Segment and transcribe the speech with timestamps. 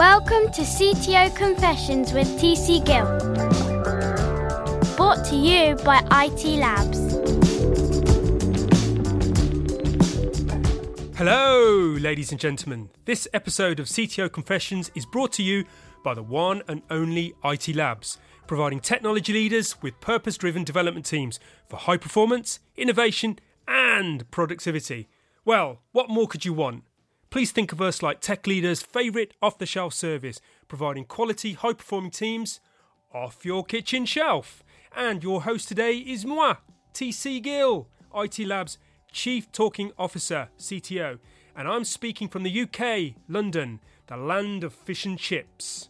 [0.00, 3.04] Welcome to CTO Confessions with TC Gill.
[4.96, 6.98] Brought to you by IT Labs.
[11.18, 12.88] Hello, ladies and gentlemen.
[13.04, 15.66] This episode of CTO Confessions is brought to you
[16.02, 21.38] by the one and only IT Labs, providing technology leaders with purpose driven development teams
[21.68, 25.10] for high performance, innovation, and productivity.
[25.44, 26.84] Well, what more could you want?
[27.30, 31.74] Please think of us like tech leaders' favourite off the shelf service, providing quality, high
[31.74, 32.58] performing teams
[33.14, 34.64] off your kitchen shelf.
[34.96, 36.56] And your host today is moi,
[36.92, 38.78] TC Gill, IT Labs
[39.12, 41.20] Chief Talking Officer, CTO.
[41.54, 43.78] And I'm speaking from the UK, London,
[44.08, 45.88] the land of fish and chips.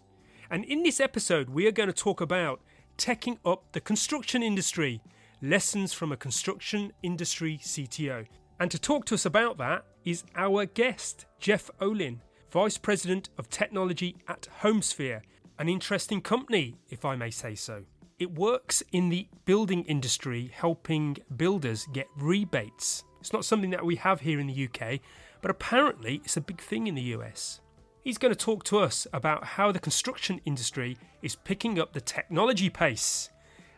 [0.50, 2.60] And in this episode, we are going to talk about
[2.98, 5.00] teching up the construction industry,
[5.41, 8.27] lessons from a construction industry CTO.
[8.58, 13.48] And to talk to us about that is our guest, Jeff Olin, Vice President of
[13.48, 15.22] Technology at Homesphere,
[15.58, 17.84] an interesting company, if I may say so.
[18.19, 23.05] It works in the building industry, helping builders get rebates.
[23.20, 25.00] It's not something that we have here in the UK,
[25.42, 27.60] but apparently it's a big thing in the US.
[28.03, 32.00] He's going to talk to us about how the construction industry is picking up the
[32.00, 33.30] technology pace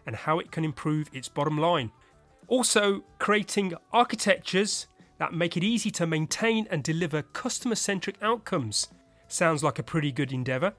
[0.06, 1.90] and how it can improve its bottom line.
[2.48, 4.86] Also, creating architectures
[5.22, 8.88] that make it easy to maintain and deliver customer centric outcomes.
[9.28, 10.72] Sounds like a pretty good endeavour.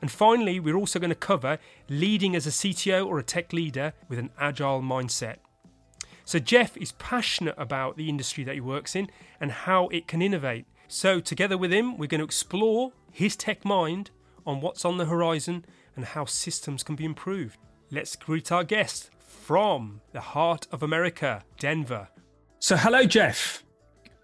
[0.00, 1.58] And finally, we're also going to cover
[1.90, 5.36] leading as a CTO or a tech leader with an agile mindset.
[6.24, 10.22] So, Jeff is passionate about the industry that he works in and how it can
[10.22, 10.64] innovate.
[10.88, 14.12] So, together with him, we're going to explore his tech mind
[14.46, 17.58] on what's on the horizon and how systems can be improved.
[17.90, 22.08] Let's greet our guest from the heart of America, Denver.
[22.60, 23.63] So, hello, Jeff.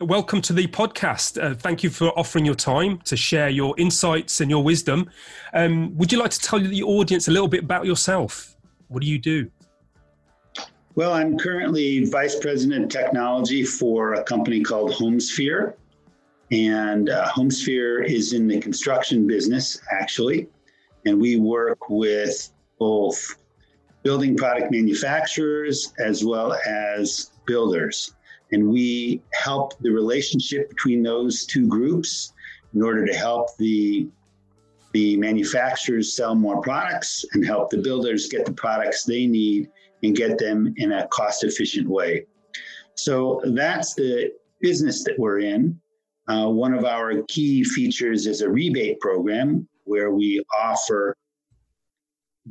[0.00, 1.42] Welcome to the podcast.
[1.42, 5.10] Uh, thank you for offering your time to share your insights and your wisdom.
[5.52, 8.56] Um, would you like to tell the audience a little bit about yourself?
[8.88, 9.50] What do you do?
[10.94, 15.75] Well, I'm currently Vice President of Technology for a company called Homesphere.
[16.50, 20.48] And uh, Homesphere is in the construction business, actually.
[21.04, 23.36] And we work with both
[24.02, 28.14] building product manufacturers as well as builders.
[28.53, 32.33] And we help the relationship between those two groups
[32.75, 34.09] in order to help the,
[34.93, 39.69] the manufacturers sell more products and help the builders get the products they need
[40.03, 42.27] and get them in a cost efficient way.
[42.94, 45.81] So that's the business that we're in.
[46.28, 51.17] Uh, one of our key features is a rebate program where we offer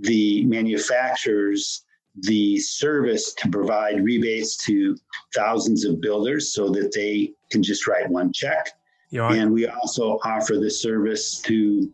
[0.01, 1.85] the manufacturers
[2.21, 4.97] the service to provide rebates to
[5.35, 8.71] thousands of builders so that they can just write one check.
[9.11, 9.31] Yeah.
[9.31, 11.91] And we also offer the service to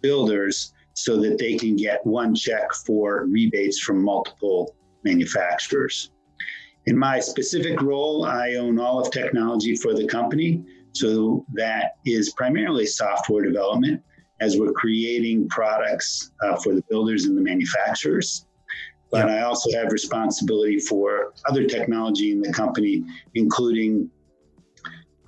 [0.00, 6.10] builders so that they can get one check for rebates from multiple manufacturers.
[6.86, 10.64] In my specific role, I own all of technology for the company.
[10.92, 14.02] So that is primarily software development
[14.40, 18.46] as we're creating products uh, for the builders and the manufacturers.
[19.10, 23.04] But I also have responsibility for other technology in the company,
[23.34, 24.08] including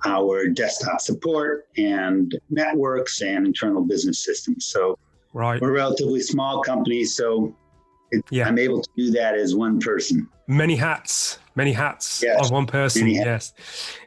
[0.05, 4.65] our desktop support and networks and internal business systems.
[4.67, 4.97] So
[5.33, 5.61] right.
[5.61, 7.55] we're a relatively small company, so
[8.11, 8.47] it, yeah.
[8.47, 10.27] I'm able to do that as one person.
[10.47, 12.45] Many hats, many hats yes.
[12.45, 13.07] on one person.
[13.07, 13.53] Yes,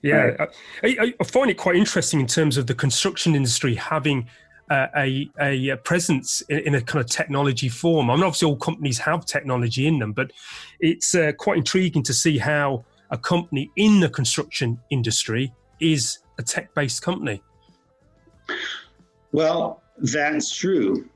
[0.02, 0.16] yeah.
[0.16, 0.40] Right.
[0.40, 0.46] Uh,
[0.82, 4.28] I, I, find it quite interesting in terms of the construction industry having
[4.70, 8.10] a, a presence in, in, a kind of technology form.
[8.10, 10.32] I mean, obviously, all companies have technology in them, but
[10.80, 16.42] it's uh, quite intriguing to see how a company in the construction industry is a
[16.42, 17.42] tech-based company.
[19.32, 21.08] Well, that's true.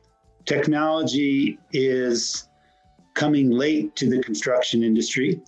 [0.45, 2.49] Technology is
[3.15, 5.41] coming late to the construction industry.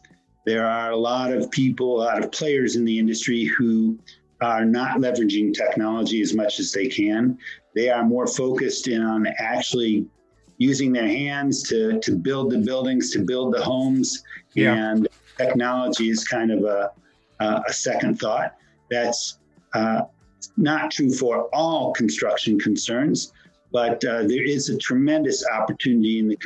[0.44, 3.98] There are a lot of people, a lot of players in the industry who
[4.42, 7.38] are not leveraging technology as much as they can.
[7.74, 10.06] They are more focused in on actually
[10.58, 14.22] using their hands to, to build the buildings, to build the homes.
[14.54, 14.74] Yeah.
[14.74, 16.92] And technology is kind of a,
[17.40, 18.54] a second thought.
[18.90, 19.38] That's
[19.74, 20.02] uh,
[20.56, 23.32] not true for all construction concerns,
[23.72, 26.36] but uh, there is a tremendous opportunity in the,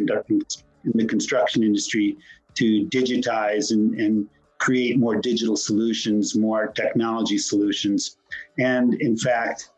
[0.85, 2.17] in the construction industry
[2.55, 8.17] to digitize and, and create more digital solutions, more technology solutions.
[8.59, 9.71] And in fact,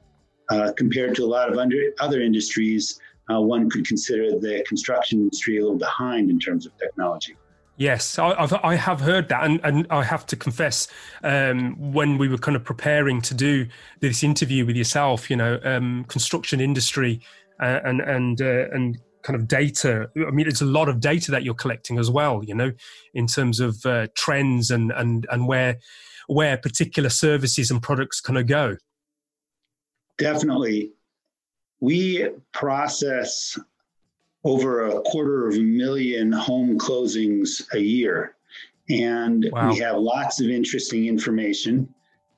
[0.50, 5.20] uh, compared to a lot of under, other industries, uh, one could consider the construction
[5.20, 7.36] industry a little behind in terms of technology.
[7.76, 10.88] Yes, I, I've, I have heard that, and, and I have to confess,
[11.22, 13.68] um, when we were kind of preparing to do
[14.00, 17.20] this interview with yourself, you know, um, construction industry
[17.60, 20.10] uh, and and uh, and kind of data.
[20.16, 22.72] I mean, it's a lot of data that you're collecting as well, you know,
[23.14, 25.78] in terms of uh, trends and and and where
[26.26, 28.76] where particular services and products kind of go.
[30.18, 30.92] Definitely,
[31.80, 33.58] we process
[34.44, 38.36] over a quarter of a million home closings a year.
[38.88, 39.70] And wow.
[39.70, 41.92] we have lots of interesting information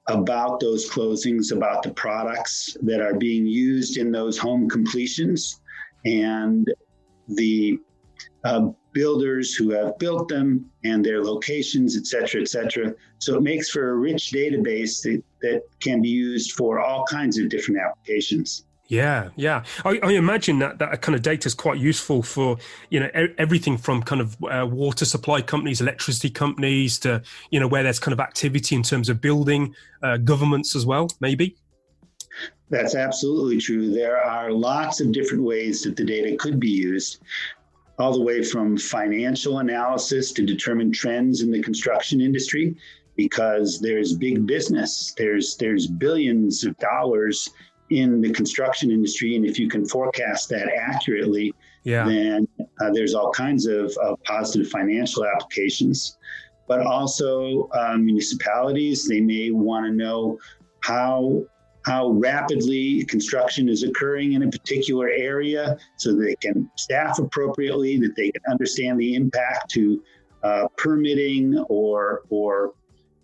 [0.09, 5.61] about those closings, about the products that are being used in those home completions,
[6.05, 6.73] and
[7.29, 7.79] the
[8.45, 12.95] uh, builders who have built them and their locations, et cetera, et cetera.
[13.19, 17.39] So it makes for a rich database that, that can be used for all kinds
[17.39, 18.65] of different applications.
[18.89, 19.63] Yeah, yeah.
[19.85, 22.59] I, I, imagine that that kind of data is quite useful for
[22.91, 23.09] you know
[23.39, 28.01] everything from kind of uh, water supply companies, electricity companies, to you know where there's
[28.01, 31.57] kind of activity in terms of building, uh, governments as well, maybe.
[32.71, 33.91] That's absolutely true.
[33.91, 37.19] There are lots of different ways that the data could be used,
[37.99, 42.77] all the way from financial analysis to determine trends in the construction industry,
[43.17, 45.13] because there's big business.
[45.19, 47.51] There's there's billions of dollars
[47.91, 49.35] in the construction industry.
[49.37, 51.53] And if you can forecast that accurately,
[51.83, 52.05] yeah.
[52.05, 52.47] then
[52.81, 56.17] uh, there's all kinds of, of, positive financial applications.
[56.69, 60.39] But also, uh, municipalities, they may want to know
[60.85, 61.45] how
[61.85, 68.15] how rapidly construction is occurring in a particular area so they can staff appropriately, that
[68.17, 70.03] they can understand the impact to
[70.43, 72.75] uh, permitting or, or,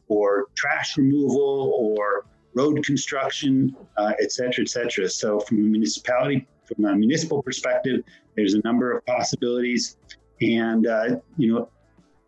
[0.08, 5.08] or trash removal or road construction, uh, et cetera, et cetera.
[5.08, 8.02] So from a municipality, from a municipal perspective,
[8.36, 9.98] there's a number of possibilities.
[10.40, 11.68] And, uh, you know,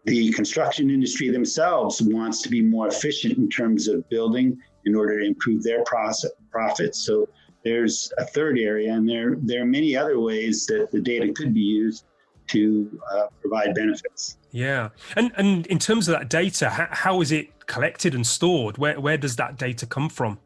[0.04, 5.20] the construction industry themselves wants to be more efficient in terms of building in order
[5.20, 6.98] to improve their process, profits.
[6.98, 7.28] So
[7.64, 11.52] there's a third area, and there, there are many other ways that the data could
[11.52, 12.04] be used
[12.48, 14.38] to uh, provide benefits.
[14.50, 18.78] Yeah, and and in terms of that data, how, how is it collected and stored?
[18.78, 20.38] Where where does that data come from?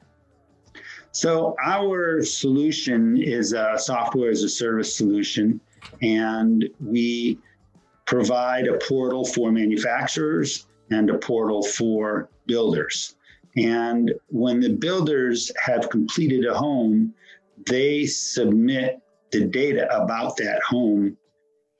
[1.12, 5.60] So our solution is a software as a service solution,
[6.00, 7.38] and we
[8.06, 13.14] provide a portal for manufacturers and a portal for builders.
[13.56, 17.14] And when the builders have completed a home,
[17.66, 19.00] they submit
[19.30, 21.16] the data about that home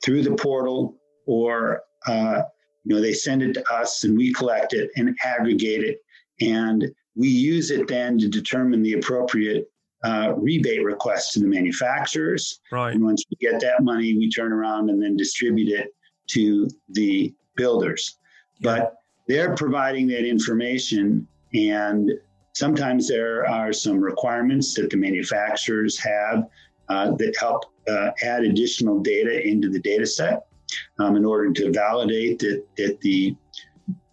[0.05, 0.97] through the portal
[1.27, 2.43] or uh,
[2.85, 5.99] you know they send it to us and we collect it and aggregate it.
[6.41, 9.71] And we use it then to determine the appropriate
[10.03, 12.61] uh, rebate request to the manufacturers.
[12.73, 12.95] Right.
[12.95, 15.89] And once we get that money we turn around and then distribute it
[16.31, 18.19] to the builders.
[18.59, 18.75] Yeah.
[18.75, 18.95] but
[19.29, 22.10] they're providing that information and
[22.54, 26.49] sometimes there are some requirements that the manufacturers have
[26.88, 30.46] uh, that help uh, add additional data into the data set
[30.99, 33.34] um, in order to validate that, that the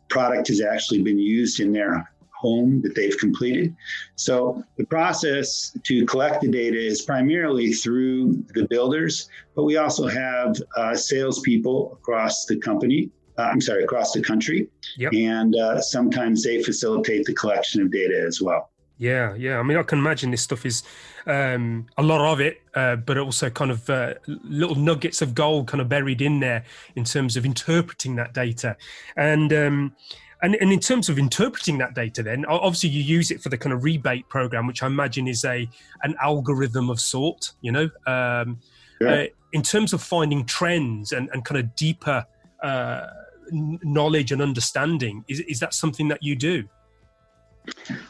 [0.09, 2.09] product has actually been used in their
[2.39, 3.75] home that they've completed.
[4.15, 10.07] So the process to collect the data is primarily through the builders, but we also
[10.07, 13.11] have uh, salespeople across the company.
[13.39, 15.13] Uh, I'm sorry, across the country, yep.
[15.13, 18.69] and uh, sometimes they facilitate the collection of data as well.
[18.97, 19.59] Yeah, yeah.
[19.59, 20.83] I mean, I can imagine this stuff is
[21.25, 25.67] um, a lot of it, uh, but also kind of uh, little nuggets of gold
[25.67, 26.65] kind of buried in there
[26.97, 28.75] in terms of interpreting that data.
[29.15, 29.95] And um,
[30.41, 33.57] and, and in terms of interpreting that data, then obviously you use it for the
[33.57, 35.65] kind of rebate program, which I imagine is a
[36.03, 37.53] an algorithm of sort.
[37.61, 38.59] You know, um,
[38.99, 39.09] yeah.
[39.09, 42.25] uh, in terms of finding trends and, and kind of deeper
[42.61, 43.07] uh,
[43.51, 46.63] knowledge and understanding, is is that something that you do?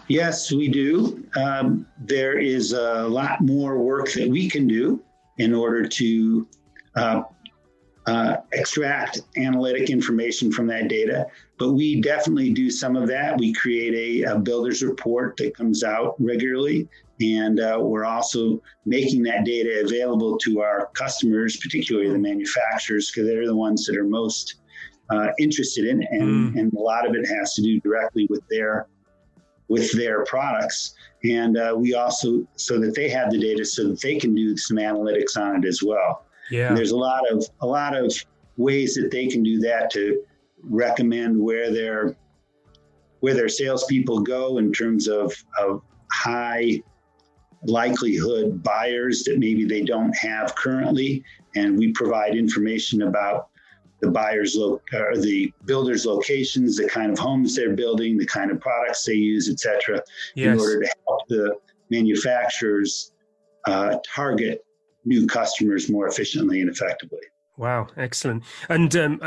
[0.08, 1.26] Yes, we do.
[1.36, 5.02] Um, there is a lot more work that we can do
[5.38, 6.48] in order to
[6.96, 7.24] uh,
[8.06, 11.28] uh, extract analytic information from that data.
[11.58, 13.38] But we definitely do some of that.
[13.38, 16.88] We create a, a builder's report that comes out regularly.
[17.22, 23.28] And uh, we're also making that data available to our customers, particularly the manufacturers, because
[23.28, 24.59] they're the ones that are most
[25.10, 26.04] uh, interested in.
[26.12, 26.60] And, mm.
[26.60, 28.88] and a lot of it has to do directly with their
[29.70, 30.96] with their products.
[31.24, 34.58] And uh, we also, so that they have the data so that they can do
[34.58, 36.26] some analytics on it as well.
[36.50, 36.70] Yeah.
[36.70, 38.12] And there's a lot of, a lot of
[38.58, 40.24] ways that they can do that to
[40.64, 42.18] recommend where their,
[43.20, 46.82] where their salespeople go in terms of, of high
[47.62, 51.24] likelihood buyers that maybe they don't have currently.
[51.56, 53.49] And we provide information about
[54.02, 58.52] the buyers lo- or the builders locations the kind of homes they're building the kind
[58.52, 60.02] of products they use etc
[60.36, 60.54] yes.
[60.54, 61.56] in order to help the
[61.90, 63.12] manufacturers
[63.66, 64.64] uh, target
[65.06, 67.20] new customers more efficiently and effectively
[67.58, 69.20] wow excellent and um,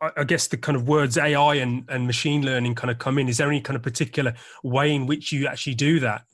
[0.00, 3.18] I, I guess the kind of words AI and, and machine learning kind of come
[3.18, 3.28] in.
[3.28, 6.24] Is there any kind of particular way in which you actually do that?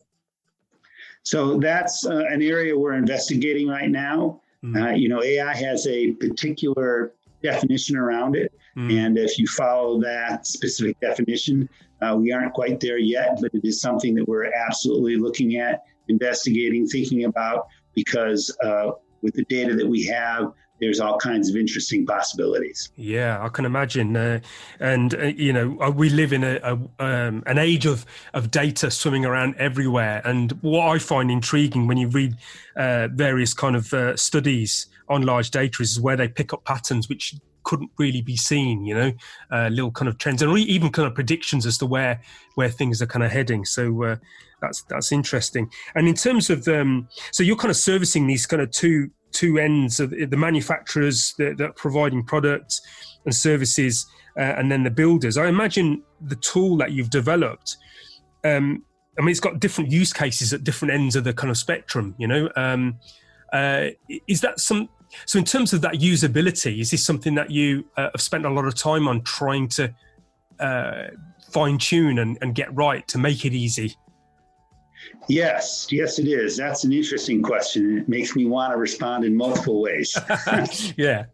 [1.23, 4.43] So that's uh, an area we're investigating right now.
[4.63, 4.83] Mm.
[4.83, 7.13] Uh, you know, AI has a particular
[7.45, 8.51] definition around it.
[8.77, 8.93] Mm.
[8.99, 11.69] And if you follow that specific definition,
[12.03, 15.85] uh, we aren't quite there yet, but it is something that we're absolutely looking at,
[16.09, 18.91] investigating, thinking about, because uh,
[19.23, 22.91] with the data that we have, there's all kinds of interesting possibilities.
[22.97, 24.17] Yeah, I can imagine.
[24.17, 24.41] Uh,
[24.81, 28.51] and uh, you know, uh, we live in a, a um, an age of of
[28.51, 30.21] data swimming around everywhere.
[30.25, 32.37] And what I find intriguing when you read
[32.77, 37.09] uh, various kind of uh, studies on large data is where they pick up patterns
[37.09, 37.35] which
[37.65, 38.85] couldn't really be seen.
[38.85, 39.13] You know,
[39.51, 42.21] uh, little kind of trends and even kind of predictions as to where
[42.55, 43.65] where things are kind of heading.
[43.65, 44.19] So.
[44.61, 45.71] that's that's interesting.
[45.95, 49.59] And in terms of um, so you're kind of servicing these kind of two two
[49.59, 52.81] ends of the manufacturers that, that are providing products
[53.25, 54.07] and services,
[54.39, 55.37] uh, and then the builders.
[55.37, 57.77] I imagine the tool that you've developed.
[58.45, 58.85] Um,
[59.19, 62.15] I mean, it's got different use cases at different ends of the kind of spectrum.
[62.19, 62.99] You know, um,
[63.53, 63.89] uh,
[64.27, 64.89] is that some?
[65.27, 68.51] So, in terms of that usability, is this something that you uh, have spent a
[68.51, 69.95] lot of time on trying to
[70.61, 71.09] uh,
[71.51, 73.97] fine tune and, and get right to make it easy?
[75.29, 76.57] Yes, yes, it is.
[76.57, 77.99] That's an interesting question.
[77.99, 80.17] It makes me want to respond in multiple ways.
[80.97, 81.25] yeah.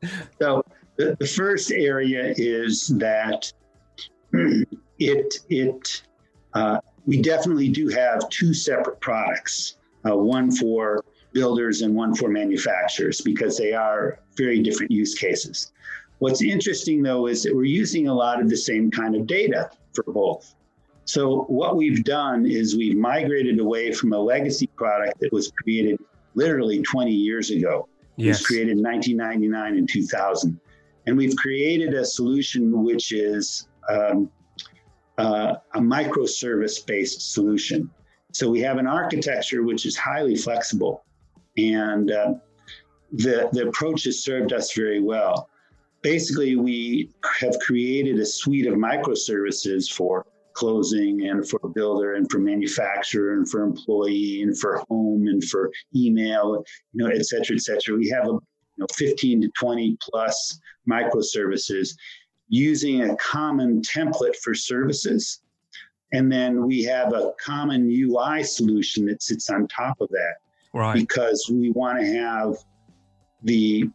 [0.40, 0.62] So
[0.96, 3.52] the, the first area is that
[4.98, 6.02] it it
[6.54, 9.76] uh, we definitely do have two separate products,
[10.08, 15.72] uh, one for builders and one for manufacturers because they are very different use cases.
[16.18, 19.70] What's interesting though is that we're using a lot of the same kind of data
[19.94, 20.54] for both.
[21.04, 25.98] So what we've done is we've migrated away from a legacy product that was created
[26.34, 27.88] literally 20 years ago.
[28.16, 28.26] Yes.
[28.26, 30.60] It was created in 1999 and 2000.
[31.06, 34.30] And we've created a solution which is um,
[35.18, 37.90] uh, a microservice based solution.
[38.32, 41.04] So we have an architecture which is highly flexible.
[41.56, 42.34] And uh,
[43.12, 45.48] the, the approach has served us very well.
[46.02, 52.38] Basically, we have created a suite of microservices for closing and for builder and for
[52.38, 57.62] manufacturer and for employee and for home and for email, you know, et cetera, et
[57.62, 57.96] cetera.
[57.96, 58.40] We have a you
[58.78, 61.94] know 15 to 20 plus microservices
[62.48, 65.40] using a common template for services.
[66.12, 70.34] And then we have a common UI solution that sits on top of that.
[70.72, 70.94] Right.
[70.94, 72.56] Because we want to have
[73.42, 73.88] the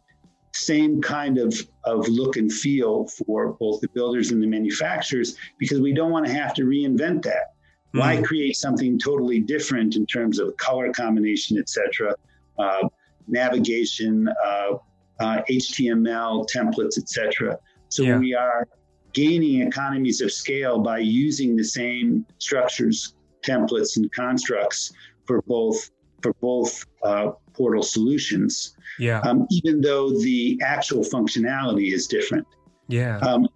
[0.52, 1.54] same kind of,
[1.84, 6.26] of look and feel for both the builders and the manufacturers because we don't want
[6.26, 7.54] to have to reinvent that.
[7.94, 7.98] Mm-hmm.
[7.98, 12.14] Why create something totally different in terms of color combination, etc.,
[12.58, 12.88] uh,
[13.28, 14.72] navigation, uh,
[15.20, 17.58] uh, HTML templates, etc.
[17.88, 18.18] So yeah.
[18.18, 18.66] we are
[19.12, 24.92] gaining economies of scale by using the same structures, templates, and constructs
[25.24, 25.90] for both
[26.26, 29.20] for both uh, portal solutions yeah.
[29.20, 32.46] Um, even though the actual functionality is different.
[32.88, 33.18] Yeah.
[33.18, 33.48] Um,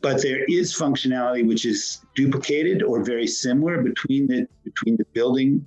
[0.00, 5.66] but there is functionality which is duplicated or very similar between the between the building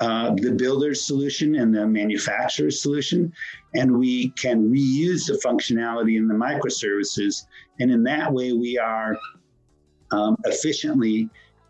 [0.00, 3.32] uh, the builder's solution and the manufacturer's solution,
[3.74, 7.46] and we can reuse the functionality in the microservices,
[7.80, 9.16] and in that way we are
[10.12, 11.28] um, efficiently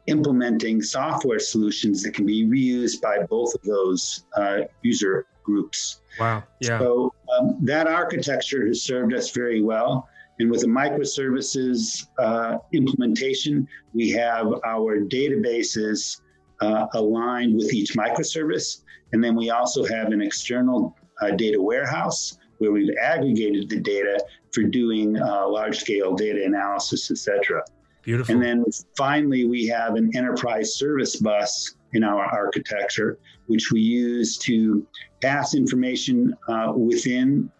[0.08, 6.00] implementing software solutions that can be reused by both of those uh, user groups.
[6.18, 6.42] Wow.
[6.60, 6.78] Yeah.
[6.78, 10.08] So um, that architecture has served us very well.
[10.40, 16.20] And with the microservices uh, implementation, we have our databases
[16.60, 18.68] uh, aligned with each microservice.
[19.12, 24.16] And then we also have an external uh, data warehouse where we've aggregated the data
[24.52, 27.62] for doing uh, large scale data analysis, et cetera.
[28.08, 28.36] Beautiful.
[28.36, 28.64] And then
[28.96, 34.86] finally, we have an enterprise service bus in our architecture, which we use to
[35.20, 37.52] pass information uh, within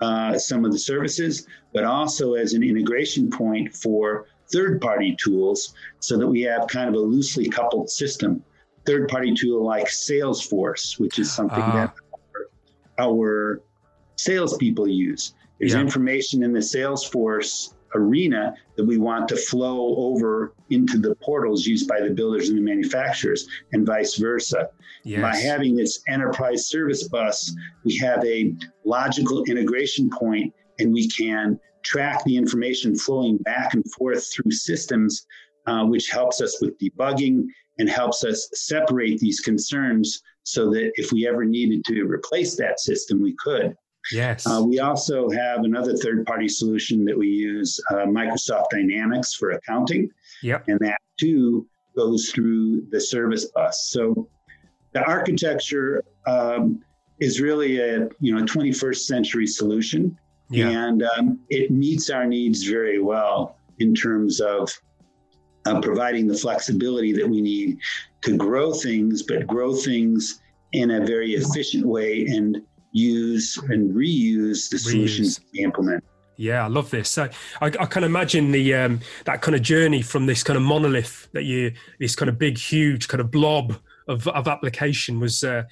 [0.00, 5.74] uh, some of the services, but also as an integration point for third party tools
[5.98, 8.44] so that we have kind of a loosely coupled system.
[8.84, 11.72] Third party tool like Salesforce, which is something uh.
[11.72, 11.94] that
[12.96, 13.62] our, our
[14.14, 15.34] salespeople use.
[15.58, 15.80] There's yeah.
[15.80, 21.88] information in the Salesforce arena that we want to flow over into the portals used
[21.88, 24.68] by the builders and the manufacturers and vice versa.
[25.04, 25.22] Yes.
[25.22, 31.58] By having this enterprise service bus, we have a logical integration point and we can
[31.82, 35.26] track the information flowing back and forth through systems,
[35.66, 37.46] uh, which helps us with debugging
[37.78, 42.80] and helps us separate these concerns so that if we ever needed to replace that
[42.80, 43.74] system, we could.
[44.12, 44.46] Yes.
[44.46, 49.50] Uh, we also have another third party solution that we use, uh, Microsoft Dynamics for
[49.50, 50.10] accounting.
[50.42, 50.64] Yep.
[50.68, 53.88] And that too goes through the service bus.
[53.90, 54.28] So
[54.92, 56.82] the architecture um,
[57.20, 60.16] is really a you know 21st century solution,
[60.50, 60.68] Yeah.
[60.68, 64.70] and um, it meets our needs very well in terms of
[65.66, 67.78] uh, providing the flexibility that we need
[68.22, 70.40] to grow things, but grow things
[70.72, 72.62] in a very efficient way and
[72.96, 76.02] use and reuse the solutions we implement.
[76.38, 77.08] Yeah, I love this.
[77.08, 77.28] So
[77.60, 81.28] I, I can imagine the um, that kind of journey from this kind of monolith
[81.32, 83.76] that you, this kind of big, huge kind of blob
[84.08, 85.44] of, of application was.
[85.44, 85.62] Uh,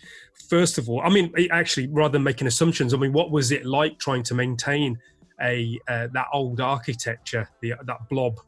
[0.49, 3.65] first of all, I mean, actually, rather than making assumptions, I mean, what was it
[3.65, 4.99] like trying to maintain
[5.41, 8.39] a uh, that old architecture, the, that blob?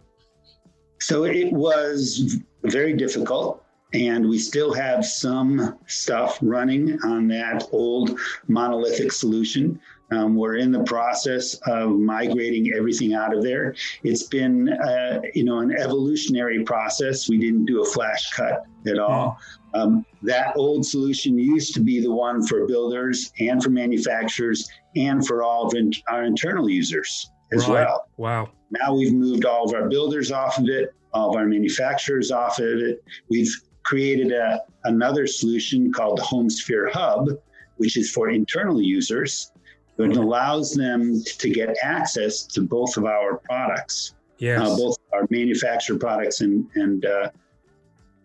[1.00, 3.62] So it was very difficult
[3.92, 9.80] and we still have some stuff running on that old monolithic solution.
[10.12, 13.74] Um, we're in the process of migrating everything out of there.
[14.04, 17.28] It's been, uh, you know, an evolutionary process.
[17.28, 19.38] We didn't do a flash cut at all.
[19.74, 25.26] Um, that old solution used to be the one for builders and for manufacturers and
[25.26, 25.74] for all of
[26.08, 27.84] our internal users as Right.
[27.84, 28.08] well.
[28.16, 28.50] Wow.
[28.70, 32.58] Now we've moved all of our builders off of it, all of our manufacturers off
[32.58, 33.02] of it.
[33.28, 33.52] We've
[33.90, 37.28] created a, another solution called the HomeSphere Hub,
[37.76, 39.52] which is for internal users.
[39.98, 44.60] It allows them to get access to both of our products, Yes.
[44.60, 47.30] uh, both our manufacturer products and and uh,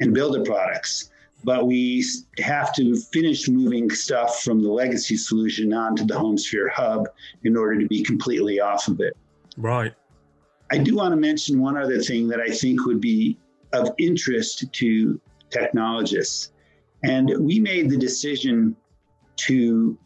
[0.02, 1.10] and builder products.
[1.44, 2.04] But we
[2.40, 7.08] have to finish moving stuff from the legacy solution onto the HomeSphere Hub
[7.46, 9.16] in order to be completely off of it.
[9.58, 9.94] right.
[10.74, 13.38] I do want to mention one other thing that I think would be
[13.74, 15.20] of interest to
[15.52, 16.52] technologists.
[17.04, 18.76] And we made the decision
[19.38, 19.98] to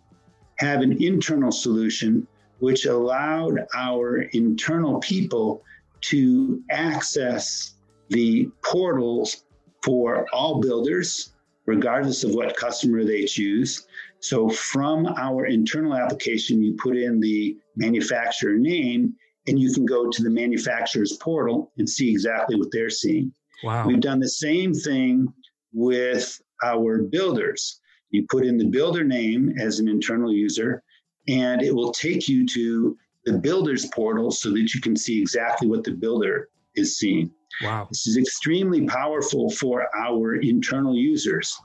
[0.58, 2.28] have an internal solution
[2.60, 5.62] which allowed our internal people
[6.02, 7.76] to access
[8.10, 9.44] the portals
[9.84, 11.34] for all builders,
[11.66, 13.88] regardless of what customer they choose.
[14.20, 19.16] So, from our internal application, you put in the manufacturer name
[19.48, 23.32] and you can go to the manufacturer's portal and see exactly what they're seeing.
[23.66, 23.88] Wow.
[23.88, 25.28] We've done the same thing
[25.74, 27.82] with our builders.
[28.12, 30.84] You put in the builder name as an internal user,
[31.28, 35.68] and it will take you to the builder's portal so that you can see exactly
[35.68, 37.32] what the builder is seeing.
[37.64, 37.88] Wow.
[37.90, 41.56] This is extremely powerful for our internal users.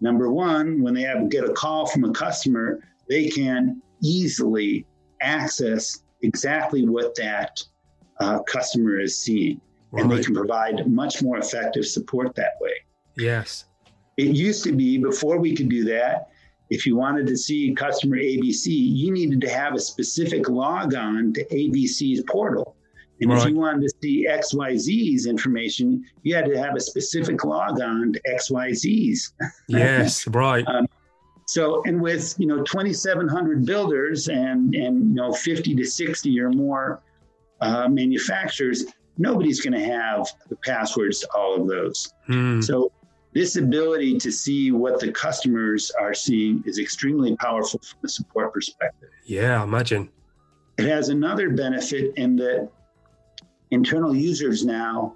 [0.00, 4.86] Number one, when they have get a call from a customer, they can easily
[5.20, 7.62] access exactly what that
[8.20, 9.60] uh, customer is seeing,
[9.92, 12.72] and they can provide much more effective support that way.
[13.16, 13.64] Yes.
[14.16, 16.30] It used to be before we could do that,
[16.70, 21.44] if you wanted to see customer ABC, you needed to have a specific logon to
[21.46, 22.76] ABC's portal.
[23.20, 28.14] And if you wanted to see XYZ's information, you had to have a specific logon
[28.14, 29.34] to XYZ's.
[29.68, 30.26] Yes.
[30.26, 30.64] Right.
[31.46, 36.50] So, and with you know 2,700 builders and and you know 50 to 60 or
[36.50, 37.02] more
[37.60, 38.84] uh, manufacturers,
[39.18, 42.12] nobody's going to have the passwords to all of those.
[42.26, 42.60] Hmm.
[42.60, 42.92] So,
[43.32, 48.52] this ability to see what the customers are seeing is extremely powerful from a support
[48.52, 49.08] perspective.
[49.24, 49.62] Yeah.
[49.62, 50.08] Imagine.
[50.78, 52.68] It has another benefit in that
[53.70, 55.14] internal users now,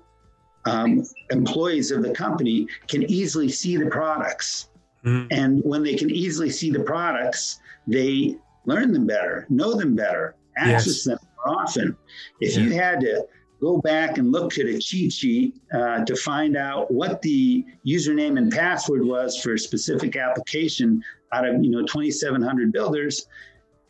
[0.65, 4.69] um, employees of the company, can easily see the products.
[5.03, 5.27] Hmm.
[5.31, 10.37] And when they can easily see the products, they learn them better, know them better,
[10.57, 11.97] access them more often.
[12.41, 13.27] If you had to
[13.61, 18.39] go back and look at a cheat sheet uh, to find out what the username
[18.39, 23.27] and password was for a specific application out of you know 2,700 builders,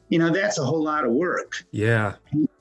[0.09, 1.65] you know that's a whole lot of work.
[1.71, 2.15] Yeah.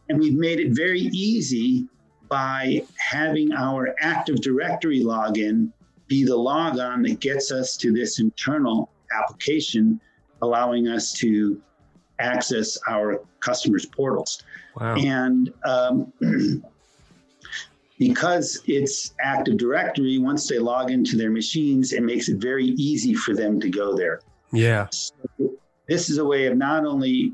[0.09, 1.87] And we've made it very easy
[2.29, 5.71] by having our Active Directory login
[6.07, 9.99] be the logon that gets us to this internal application,
[10.41, 11.61] allowing us to
[12.19, 14.43] access our customers' portals.
[14.79, 14.95] Wow.
[14.95, 16.11] And um,
[18.07, 23.13] because it's Active Directory, once they log into their machines, it makes it very easy
[23.13, 24.19] for them to go there.
[24.51, 24.87] Yeah.
[25.87, 27.33] This is a way of not only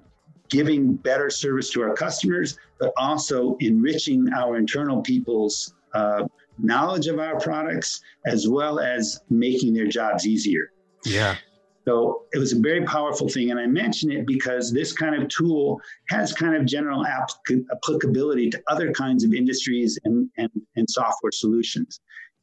[0.50, 6.26] giving better service to our customers, but also enriching our internal people's uh,
[6.60, 10.72] knowledge of our products, as well as making their jobs easier.
[11.06, 11.36] Yeah.
[11.86, 13.50] So it was a very powerful thing.
[13.52, 18.62] And I mention it because this kind of tool has kind of general applicability to
[18.68, 20.19] other kinds of industries and,
[20.54, 22.00] and, and software solutions.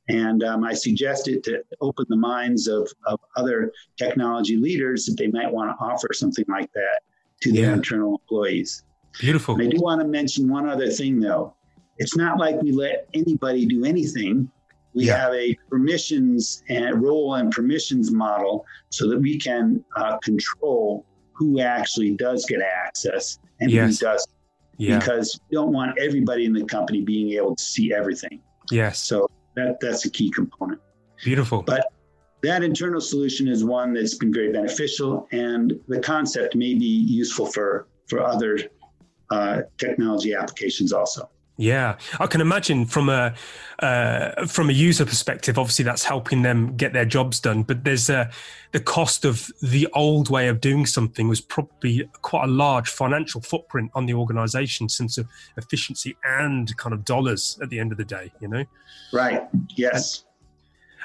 [0.09, 5.17] And um, I suggest it to open the minds of, of other technology leaders that
[5.17, 7.01] they might want to offer something like that
[7.43, 7.73] to their yeah.
[7.73, 8.85] internal employees.
[9.19, 9.55] Beautiful.
[9.55, 11.55] And I do want to mention one other thing, though.
[11.99, 14.51] It's not like we let anybody do anything
[14.97, 15.19] we yeah.
[15.19, 21.61] have a permissions and role and permissions model so that we can uh, control who
[21.61, 24.01] actually does get access and yes.
[24.01, 24.27] who does
[24.79, 24.99] yeah.
[24.99, 28.41] because we don't want everybody in the company being able to see everything.
[28.71, 28.99] Yes.
[29.01, 30.81] So that that's a key component.
[31.25, 31.63] Beautiful.
[31.63, 31.87] But
[32.43, 37.47] that internal solution is one that's been very beneficial and the concept may be useful
[37.47, 38.59] for for other
[39.31, 43.35] uh, technology applications also yeah, I can imagine from a
[43.79, 45.59] uh, from a user perspective.
[45.59, 47.63] Obviously, that's helping them get their jobs done.
[47.63, 48.31] But there's a,
[48.73, 53.41] the cost of the old way of doing something was probably quite a large financial
[53.41, 57.99] footprint on the organisation, sense of efficiency and kind of dollars at the end of
[57.99, 58.31] the day.
[58.41, 58.65] You know,
[59.13, 59.49] right?
[59.77, 60.25] Yes.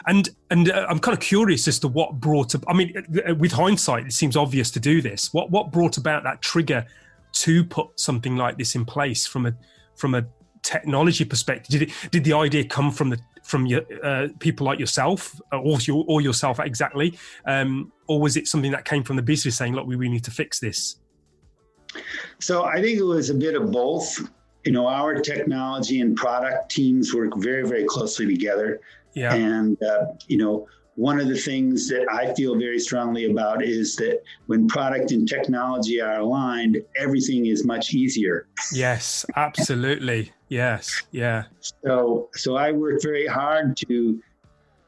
[0.05, 2.65] And and, and uh, I'm kind of curious as to what brought up.
[2.67, 5.33] I mean, uh, with hindsight, it seems obvious to do this.
[5.33, 6.85] What what brought about that trigger
[7.33, 9.53] to put something like this in place from a
[9.95, 10.25] from a
[10.63, 14.79] technology perspective, did it, did the idea come from the from your uh, people like
[14.79, 19.21] yourself or, your, or yourself exactly, um, or was it something that came from the
[19.21, 20.97] business saying, "Look, we, we need to fix this"?
[22.39, 24.19] So I think it was a bit of both.
[24.63, 28.79] You know, our technology and product teams work very, very closely together.
[29.15, 29.33] Yeah.
[29.33, 33.95] And uh, you know, one of the things that I feel very strongly about is
[33.95, 38.47] that when product and technology are aligned, everything is much easier.
[38.73, 40.31] Yes, absolutely.
[40.49, 41.45] yes, yeah.
[41.83, 44.21] So, so I work very hard to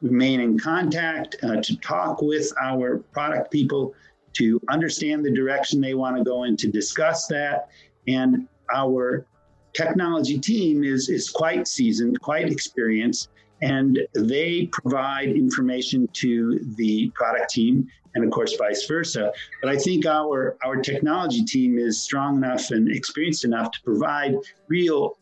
[0.02, 3.96] remain in contact, uh, to talk with our product people,
[4.34, 7.70] to understand the direction they want to go in, to discuss that,
[8.08, 9.26] and our
[9.74, 13.30] technology team is is quite seasoned, quite experienced,
[13.64, 19.32] and they provide information to the product team and of course vice versa.
[19.62, 24.36] But i think our our technology team is strong enough and experienced enough to provide
[24.68, 25.18] real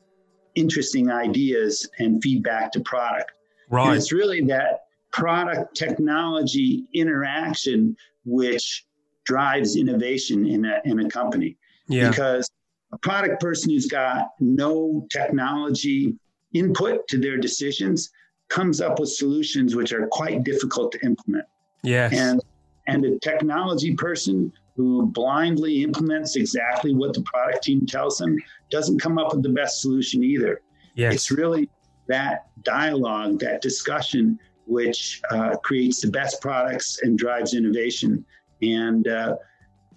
[0.56, 3.32] interesting ideas and feedback to product.
[3.70, 3.88] Right.
[3.88, 4.82] and it's really that
[5.14, 8.86] product technology interaction which
[9.24, 11.58] drives innovation in a, in a company.
[11.88, 12.10] Yeah.
[12.10, 12.50] because
[12.92, 16.16] a product person who's got no technology
[16.54, 18.10] input to their decisions
[18.52, 21.46] comes up with solutions which are quite difficult to implement.
[21.84, 22.14] Yes.
[22.14, 22.42] And
[22.88, 28.38] and a technology person who blindly implements exactly what the product team tells them
[28.70, 30.62] doesn't come up with the best solution either.
[30.96, 31.14] Yes.
[31.14, 31.70] It's really
[32.08, 38.26] that dialogue, that discussion, which uh, creates the best products and drives innovation.
[38.62, 39.36] And uh,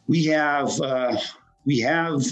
[0.06, 1.16] we have uh,
[1.64, 2.22] we have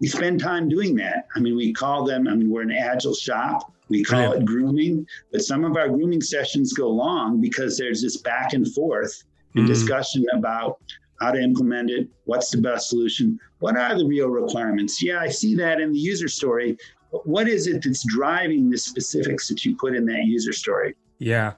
[0.00, 1.26] we spend time doing that.
[1.36, 2.26] I mean, we call them.
[2.26, 3.72] I mean, we're an agile shop.
[3.88, 4.42] We call Brilliant.
[4.42, 8.72] it grooming, but some of our grooming sessions go long because there's this back and
[8.74, 9.24] forth
[9.54, 9.68] and mm.
[9.68, 10.78] discussion about
[11.20, 15.02] how to implement it, what's the best solution, what are the real requirements.
[15.02, 16.76] Yeah, I see that in the user story,
[17.10, 20.94] but what is it that's driving the specifics that you put in that user story?
[21.18, 21.54] Yeah.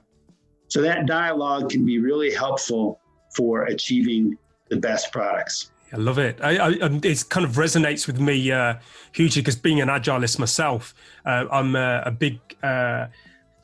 [0.67, 2.99] So that dialogue can be really helpful
[3.35, 4.37] for achieving
[4.69, 5.70] the best products.
[5.93, 6.39] I love it.
[6.41, 6.69] I, I,
[7.03, 8.75] it kind of resonates with me uh,
[9.11, 10.93] hugely because being an agilist myself,
[11.25, 13.07] uh, I'm a, a big uh,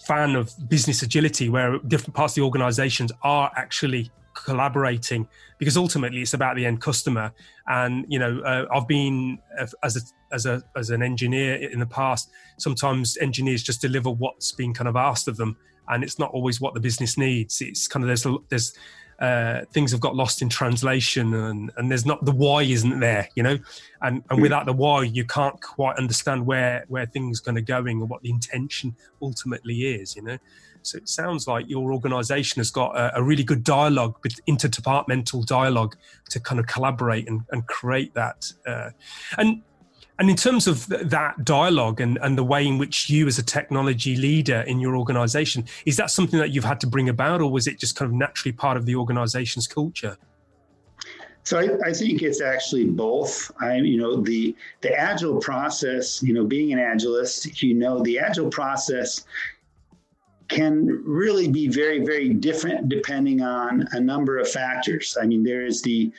[0.06, 6.22] fan of business agility, where different parts of the organizations are actually collaborating because ultimately
[6.22, 7.32] it's about the end customer.
[7.68, 10.02] And you know, uh, I've been uh, as a
[10.34, 12.30] as a as an engineer in the past.
[12.58, 15.56] Sometimes engineers just deliver what's been kind of asked of them,
[15.88, 17.62] and it's not always what the business needs.
[17.62, 18.74] It's kind of there's there's
[19.20, 23.28] uh, things have got lost in translation and, and there's not the why isn't there
[23.36, 23.58] you know?
[24.02, 28.10] And, and without the why you can't quite understand where where things are going and
[28.10, 30.38] what the intention ultimately is you know?
[30.84, 34.16] So it sounds like your organization has got a, a really good dialogue
[34.48, 35.96] interdepartmental dialogue
[36.30, 38.92] to kind of collaborate and, and create that uh,
[39.38, 39.64] and
[40.20, 43.44] and in terms of that dialogue and, and the way in which you, as a
[43.44, 47.52] technology leader in your organization, is that something that you've had to bring about, or
[47.52, 50.18] was it just kind of naturally part of the organization's culture?
[51.44, 53.52] So I, I, think it's actually both.
[53.62, 56.22] I, you know, the the agile process.
[56.22, 59.24] You know, being an agilist, you know, the agile process
[60.50, 65.18] can really be very, very different depending on a number of factors.
[65.22, 66.12] I mean, there is the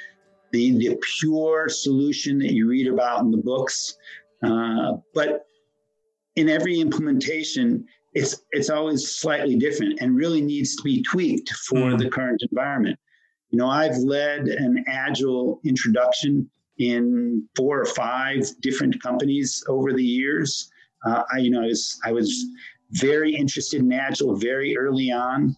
[0.53, 3.97] the, the pure solution that you read about in the books.
[4.43, 5.47] Uh, but
[6.37, 7.85] in every implementation,
[8.15, 11.99] it's it's always slightly different and really needs to be tweaked for mm.
[11.99, 12.99] the current environment.
[13.51, 20.05] you know, I've led an agile introduction in four or five different companies over the
[20.05, 20.71] years.
[21.07, 22.47] Uh, I, you know, I was, I was
[22.93, 25.57] very interested in agile very early on.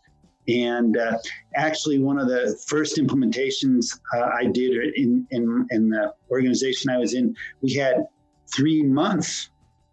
[0.49, 1.19] And uh,
[1.55, 6.99] actually, one of the first implementations uh, I did in, in, in, the organization I
[6.99, 8.07] was in, we had
[8.53, 9.49] three month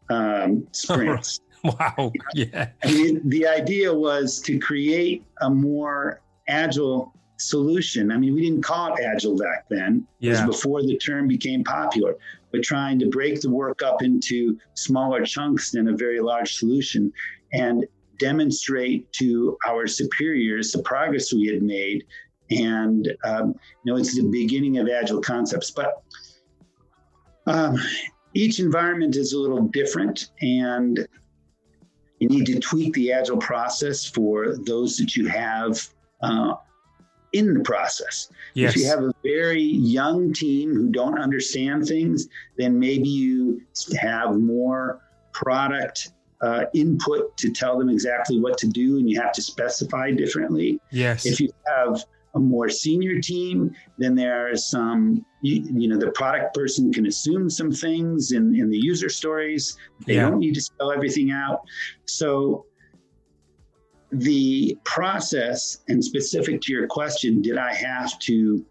[0.10, 1.42] um, sprints.
[1.64, 2.12] wow.
[2.34, 2.70] Yeah.
[2.84, 8.12] I mean, the idea was to create a more agile solution.
[8.12, 10.08] I mean, we didn't call it agile back then.
[10.20, 10.30] Yeah.
[10.30, 12.16] It was before the term became popular.
[12.52, 17.12] But trying to break the work up into smaller chunks than a very large solution
[17.52, 17.86] and
[18.18, 22.04] demonstrate to our superiors the progress we had made.
[22.50, 25.72] And, um, you know, it's the beginning of agile concepts.
[25.72, 26.02] But
[27.46, 27.78] um,
[28.34, 30.32] each environment is a little different.
[30.42, 31.08] And
[32.20, 35.88] you need to tweak the agile process for those that you have
[36.22, 36.56] uh,
[37.34, 38.30] in the process.
[38.54, 38.76] Yes.
[38.76, 42.28] If you have a very young team who don't understand things,
[42.58, 43.62] then maybe you
[44.00, 45.02] have more
[45.34, 50.12] product uh, input to tell them exactly what to do, and you have to specify
[50.12, 50.80] differently.
[50.92, 51.26] Yes.
[51.26, 52.04] If you have
[52.36, 57.08] a more senior team, then there are some, you, you, know, the product person can
[57.08, 59.78] assume some things in, in the user stories.
[60.06, 60.30] They yeah.
[60.30, 61.62] don't need to spell everything out.
[62.06, 62.66] So
[64.12, 68.66] the process, and specific to your question, did I have to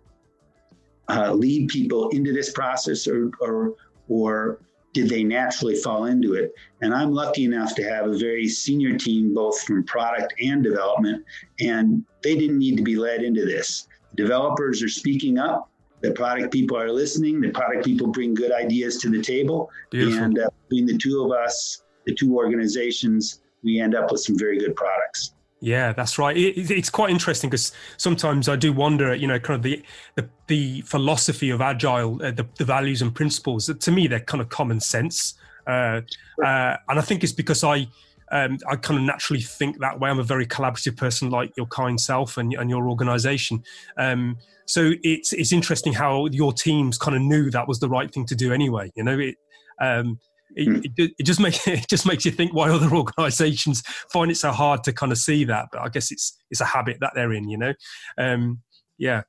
[1.09, 3.75] uh, lead people into this process or, or,
[4.09, 4.61] or
[4.97, 6.55] did they naturally fall into it?
[6.81, 11.23] And I'm lucky enough to have a very senior team, both from product and development,
[11.61, 13.89] and they didn't need to be led into this.
[14.15, 15.71] Developers are speaking up.
[16.01, 17.43] The product people are listening.
[17.43, 19.69] The product people bring good ideas to the table.
[19.91, 20.25] Beautiful.
[20.25, 24.39] And uh, between the two of us, the two organizations, we end up with some
[24.39, 25.35] very good products.
[25.67, 26.37] Yeah, that's right.
[26.37, 29.83] It, it's quite interesting because sometimes I do wonder, you know, kind of the
[30.15, 33.67] the, the philosophy of agile, uh, the, the values and principles.
[33.67, 35.35] To me, they're kind of common sense,
[35.67, 36.03] uh,
[36.45, 37.89] uh, and I think it's because I
[38.31, 40.09] um, I kind of naturally think that way.
[40.09, 43.65] I'm a very collaborative person, like your kind self and, and your organisation.
[43.97, 48.09] Um, so it's it's interesting how your teams kind of knew that was the right
[48.15, 48.93] thing to do anyway.
[48.95, 49.35] You know, it.
[49.81, 50.21] Um,
[50.57, 50.81] it, hmm.
[50.97, 54.51] it, it, just makes it just makes you think why other organisations find it so
[54.51, 55.67] hard to kind of see that.
[55.71, 57.75] But I guess it's it's a habit that they're in, you know.
[58.19, 58.63] Um,
[58.99, 59.23] yeah.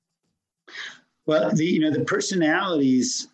[1.25, 3.27] Well, the you know the personalities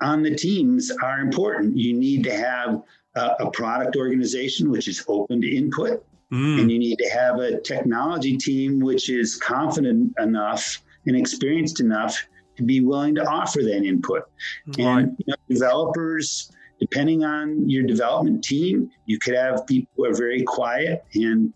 [0.00, 1.76] on the teams are important.
[1.76, 2.82] You need to have
[3.16, 6.60] a, a product organization which is open to input, mm.
[6.60, 12.24] and you need to have a technology team which is confident enough and experienced enough
[12.56, 14.22] to be willing to offer that input.
[14.66, 14.78] Right.
[14.78, 20.14] And you know, developers depending on your development team, you could have people who are
[20.14, 21.52] very quiet and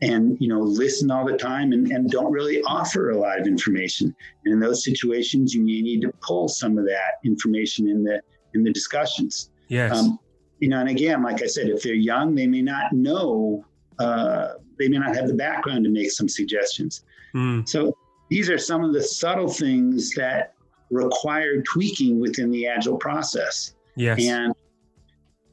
[0.00, 3.46] and you know listen all the time and, and don't really offer a lot of
[3.46, 4.16] information.
[4.42, 8.22] And in those situations, you may need to pull some of that information in the
[8.54, 9.50] in the discussions.
[9.68, 9.94] Yes.
[9.94, 10.18] Um,
[10.60, 13.62] you know, and again, like I said, if they're young, they may not know,
[13.98, 17.04] uh, they may not have the background to make some suggestions.
[17.34, 17.68] Mm.
[17.68, 17.94] So
[18.30, 20.54] these are some of the subtle things that
[20.90, 23.74] require tweaking within the agile process.
[23.96, 24.18] Yes.
[24.22, 24.54] And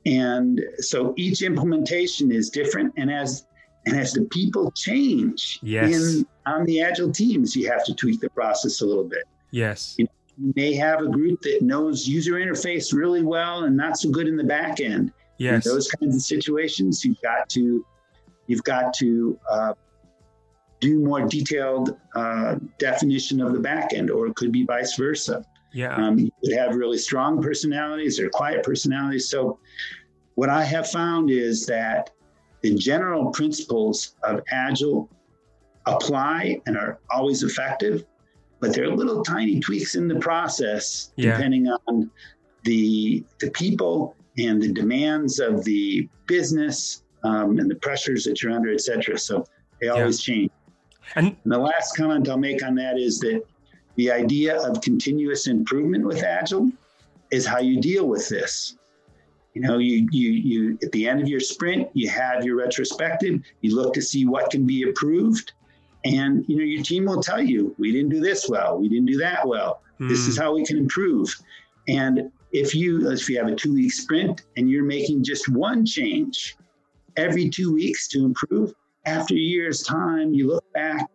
[0.08, 2.94] and so each implementation is different.
[2.98, 3.46] And as
[3.86, 5.94] and as the people change yes.
[5.94, 9.24] in on the agile teams, you have to tweak the process a little bit.
[9.52, 9.96] Yes.
[9.98, 13.98] You, know, you may have a group that knows user interface really well and not
[13.98, 15.12] so good in the back end.
[15.38, 15.66] Yes.
[15.66, 17.86] In those kinds of situations, you've got to
[18.48, 19.74] you've got to uh,
[20.80, 25.46] do more detailed uh, definition of the back end, or it could be vice versa.
[25.74, 25.96] Yeah.
[25.96, 29.30] Um, you could have really strong personalities or quiet personalities.
[29.30, 29.60] So,
[30.36, 32.12] what I have found is that
[32.62, 35.10] the general principles of Agile
[35.86, 38.06] apply and are always effective,
[38.60, 41.36] but there are little tiny tweaks in the process yeah.
[41.36, 42.10] depending on
[42.64, 48.52] the, the people and the demands of the business um, and the pressures that you're
[48.52, 49.18] under, et cetera.
[49.18, 49.46] So,
[49.82, 50.34] they always yeah.
[50.34, 50.52] change.
[51.16, 53.44] And, and the last comment I'll make on that is that
[53.98, 56.72] the idea of continuous improvement with Agile
[57.32, 58.78] is how you deal with this.
[59.54, 63.42] You know, you you you at the end of your sprint, you have your retrospective,
[63.62, 65.52] you look to see what can be improved.
[66.06, 69.08] And you know, your team will tell you, we didn't do this well, we didn't
[69.08, 69.82] do that well.
[70.00, 70.10] Mm.
[70.10, 70.44] This is hmm.
[70.44, 71.34] how we can improve.
[71.88, 76.56] And if you if you have a two-week sprint and you're making just one change
[77.16, 78.76] every two weeks to improve,
[79.08, 81.10] after a year's time, you look back,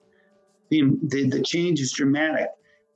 [0.71, 2.49] the, the, the change is dramatic.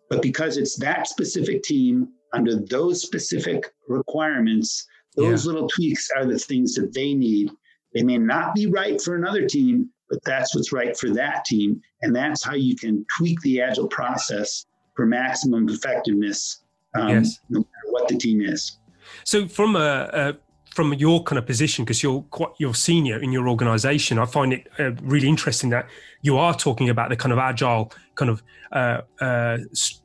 [0.09, 5.53] But because it's that specific team under those specific requirements, those yeah.
[5.53, 7.51] little tweaks are the things that they need.
[7.95, 11.81] They may not be right for another team, but that's what's right for that team.
[12.03, 16.63] And that's how you can tweak the agile process for maximum effectiveness,
[16.95, 17.39] um, yes.
[17.49, 18.79] no matter what the team is.
[19.25, 20.35] So, from a, a
[20.77, 24.53] from your kind of position, because you're quite you're senior in your organization, I find
[24.53, 25.89] it uh, really interesting that
[26.21, 29.57] you are talking about the kind of agile kind of uh, uh,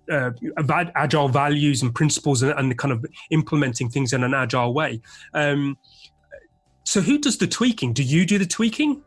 [0.10, 0.32] uh,
[0.96, 5.02] agile values and principles and, and, the kind of implementing things in an agile way.
[5.34, 5.78] Um,
[6.86, 7.92] so, who does the tweaking?
[7.92, 9.02] Do you do the tweaking?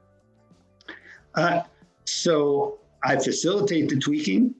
[1.35, 1.63] Uh,
[2.05, 4.55] so, I facilitate the tweaking,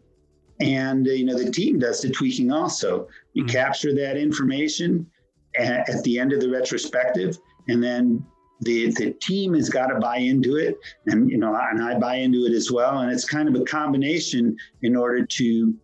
[0.59, 3.09] and you know the team does the tweaking also.
[3.35, 3.53] You mm-hmm.
[3.53, 5.11] capture that information
[5.59, 7.39] at, the end of the retrospective,
[7.69, 8.25] and then
[8.61, 12.17] the the team has got to buy into it, and you know, and I buy
[12.17, 13.01] into it as well.
[13.01, 15.75] And it's kind of a combination in order to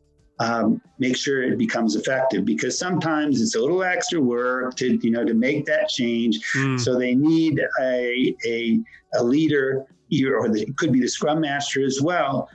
[0.40, 5.10] um, make sure it becomes effective because sometimes it's a little extra work to you
[5.10, 6.40] know to make that change.
[6.56, 6.80] Mm.
[6.80, 8.80] So they need a a,
[9.14, 12.48] a leader, or the, it could be the scrum master as well,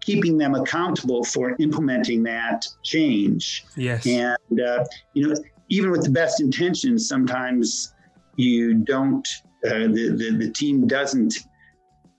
[0.00, 3.64] keeping them accountable for implementing that change.
[3.76, 5.36] Yes, and uh, you know
[5.68, 7.92] even with the best intentions, sometimes
[8.36, 9.26] you don't,
[9.66, 11.34] uh, the, the, the team doesn't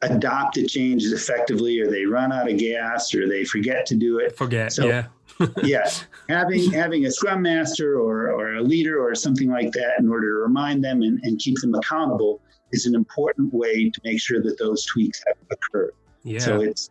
[0.02, 4.20] adopt the changes effectively, or they run out of gas, or they forget to do
[4.20, 4.38] it.
[4.38, 5.08] Forget, so, yeah.
[5.64, 5.90] yeah,
[6.30, 10.34] having having a scrum master or, or a leader or something like that in order
[10.34, 14.42] to remind them and, and keep them accountable is an important way to make sure
[14.42, 15.94] that those tweaks have occurred.
[16.24, 16.40] Yeah.
[16.40, 16.90] So it's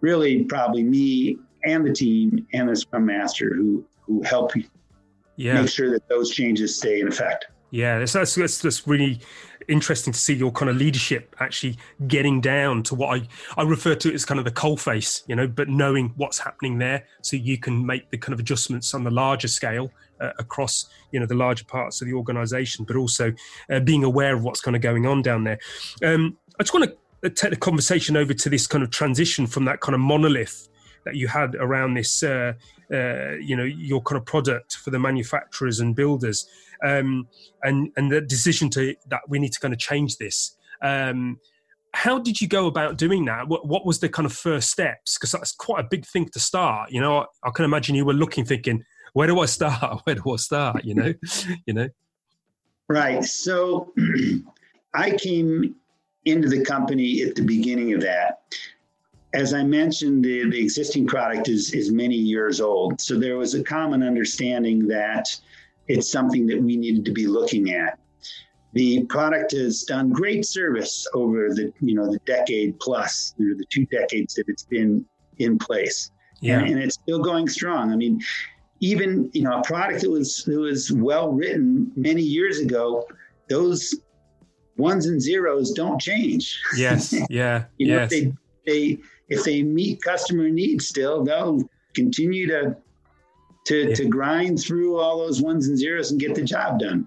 [0.00, 4.52] really probably me and the team and the scrum master who who help
[5.36, 5.60] yeah.
[5.60, 7.46] make sure that those changes stay in effect.
[7.70, 9.20] Yeah, that's, that's, that's, really
[9.68, 13.94] interesting to see your kind of leadership actually getting down to what I, I refer
[13.94, 17.36] to as kind of the coal face, you know, but knowing what's happening there so
[17.36, 19.90] you can make the kind of adjustments on the larger scale
[20.20, 23.32] uh, across, you know, the larger parts of the organization, but also
[23.70, 25.58] uh, being aware of what's kind of going on down there.
[26.04, 29.46] Um, I just want to uh, take the conversation over to this kind of transition
[29.46, 30.68] from that kind of monolith
[31.04, 32.52] that you had around this, uh,
[32.92, 36.48] uh, you know, your kind of product for the manufacturers and builders,
[36.84, 37.26] um,
[37.62, 40.56] and and the decision to that we need to kind of change this.
[40.82, 41.38] Um,
[41.94, 43.48] how did you go about doing that?
[43.48, 45.18] What, what was the kind of first steps?
[45.18, 46.90] Because that's quite a big thing to start.
[46.90, 50.00] You know, I, I can imagine you were looking, thinking, where do I start?
[50.04, 50.84] Where do I start?
[50.84, 51.14] You know,
[51.66, 51.88] you know.
[52.88, 53.24] Right.
[53.24, 53.92] So
[54.94, 55.76] I came
[56.24, 58.42] into the company at the beginning of that
[59.34, 63.00] as I mentioned, the, the existing product is, is many years old.
[63.00, 65.28] So there was a common understanding that
[65.88, 67.98] it's something that we needed to be looking at.
[68.74, 73.66] The product has done great service over the you know the decade plus, or the
[73.68, 75.04] two decades that it's been
[75.38, 76.10] in place.
[76.40, 76.60] Yeah.
[76.60, 77.92] And, and it's still going strong.
[77.92, 78.22] I mean,
[78.80, 83.06] even you know a product that was that was well written many years ago,
[83.50, 83.94] those
[84.78, 86.58] ones and zeros don't change.
[86.76, 87.14] Yes.
[87.28, 87.64] Yeah.
[87.76, 88.10] you know, yes.
[88.10, 88.32] they
[88.66, 88.98] they
[89.32, 92.76] if they meet customer needs still, they'll continue to
[93.64, 93.94] to, yeah.
[93.94, 97.06] to grind through all those ones and zeros and get the job done.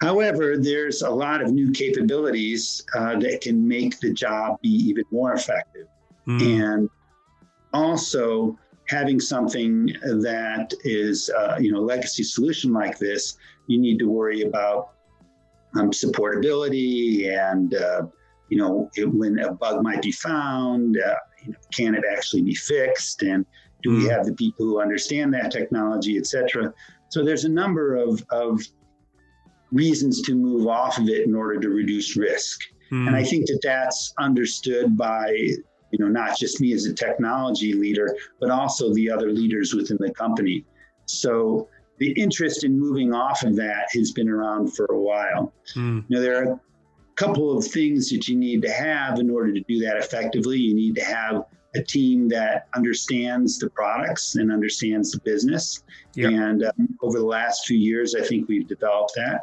[0.00, 5.04] However, there's a lot of new capabilities uh, that can make the job be even
[5.10, 5.88] more effective.
[6.26, 6.40] Mm.
[6.62, 6.90] And
[7.74, 8.58] also
[8.88, 13.36] having something that is, uh, you know, legacy solution like this,
[13.66, 14.92] you need to worry about
[15.74, 18.06] um, supportability and uh,
[18.48, 22.42] you know, it, when a bug might be found, uh, you know, can it actually
[22.42, 23.22] be fixed?
[23.22, 23.44] And
[23.82, 26.72] do we have the people who understand that technology, et cetera?
[27.08, 28.60] So there's a number of, of
[29.70, 32.60] reasons to move off of it in order to reduce risk.
[32.92, 33.08] Mm.
[33.08, 35.30] And I think that that's understood by,
[35.92, 39.98] you know, not just me as a technology leader, but also the other leaders within
[40.00, 40.64] the company.
[41.06, 45.52] So the interest in moving off of that has been around for a while.
[45.76, 46.04] Mm.
[46.08, 46.60] You know, there are
[47.16, 50.58] couple of things that you need to have in order to do that effectively.
[50.58, 55.82] You need to have a team that understands the products and understands the business.
[56.14, 56.32] Yep.
[56.32, 59.42] And um, over the last few years, I think we've developed that.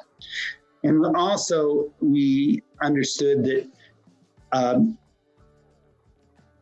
[0.84, 3.70] And also, we understood that
[4.52, 4.98] um,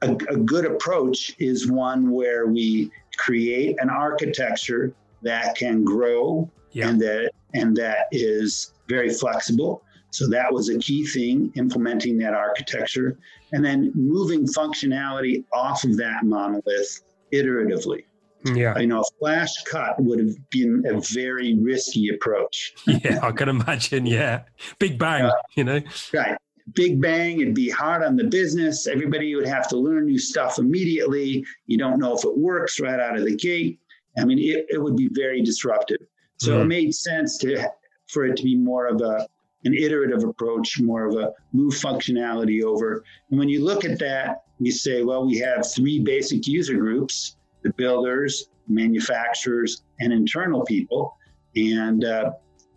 [0.01, 6.89] a, a good approach is one where we create an architecture that can grow yep.
[6.89, 12.33] and that and that is very flexible so that was a key thing, implementing that
[12.33, 13.17] architecture
[13.53, 17.01] and then moving functionality off of that monolith
[17.33, 18.03] iteratively.
[18.43, 18.77] Yeah.
[18.77, 22.73] You know, a flash cut would have been a very risky approach.
[22.87, 24.05] yeah, I can imagine.
[24.05, 24.43] Yeah.
[24.79, 25.79] Big bang, uh, you know?
[26.13, 26.37] Right.
[26.73, 27.39] Big bang.
[27.39, 28.87] It'd be hard on the business.
[28.87, 31.45] Everybody would have to learn new stuff immediately.
[31.67, 33.79] You don't know if it works right out of the gate.
[34.17, 36.01] I mean, it, it would be very disruptive.
[36.37, 36.61] So mm.
[36.61, 37.69] it made sense to
[38.07, 39.27] for it to be more of a
[39.63, 43.03] an iterative approach, more of a move functionality over.
[43.29, 47.35] And when you look at that, you say, well, we have three basic user groups
[47.63, 51.15] the builders, manufacturers, and internal people.
[51.55, 52.31] And, uh,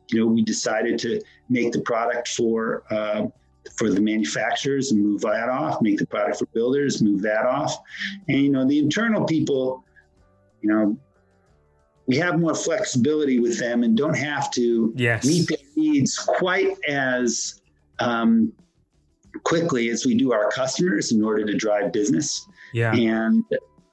[0.08, 3.26] you know, we decided to make the product for uh,
[3.78, 7.78] for the manufacturers and move that off, make the product for builders, move that off.
[8.28, 9.84] And, you know, the internal people,
[10.60, 10.98] you know,
[12.06, 15.24] we have more flexibility with them and don't have to yes.
[15.24, 17.60] meet needs quite as
[17.98, 18.52] um,
[19.42, 22.46] quickly as we do our customers in order to drive business.
[22.72, 22.92] Yeah.
[22.94, 23.44] And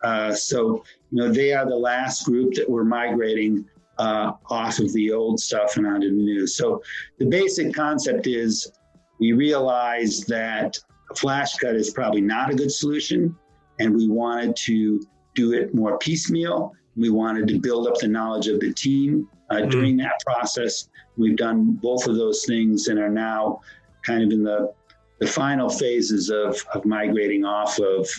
[0.03, 3.65] uh, so, you know, they are the last group that we're migrating
[3.97, 6.47] uh, off of the old stuff and onto the new.
[6.47, 6.81] So
[7.19, 8.71] the basic concept is
[9.19, 10.77] we realize that
[11.11, 13.35] a flash cut is probably not a good solution,
[13.79, 15.01] and we wanted to
[15.35, 16.73] do it more piecemeal.
[16.95, 19.69] We wanted to build up the knowledge of the team uh, mm-hmm.
[19.69, 20.89] during that process.
[21.17, 23.61] We've done both of those things and are now
[24.03, 24.73] kind of in the
[25.19, 28.09] the final phases of, of migrating off of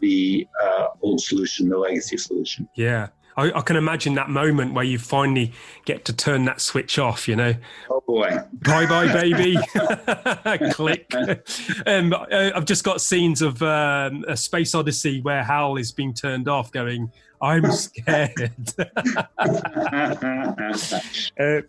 [0.00, 2.68] the uh, old solution, the legacy solution.
[2.76, 3.08] Yeah.
[3.36, 5.52] I, I, can imagine that moment where you finally
[5.84, 7.54] get to turn that switch off, you know.
[7.90, 8.38] Oh boy.
[8.62, 9.58] Bye bye, baby.
[10.72, 11.12] Click.
[11.86, 16.48] Um, I've just got scenes of um, a Space Odyssey where Hal is being turned
[16.48, 17.12] off, going,
[17.42, 18.52] I'm scared.
[18.78, 19.24] uh,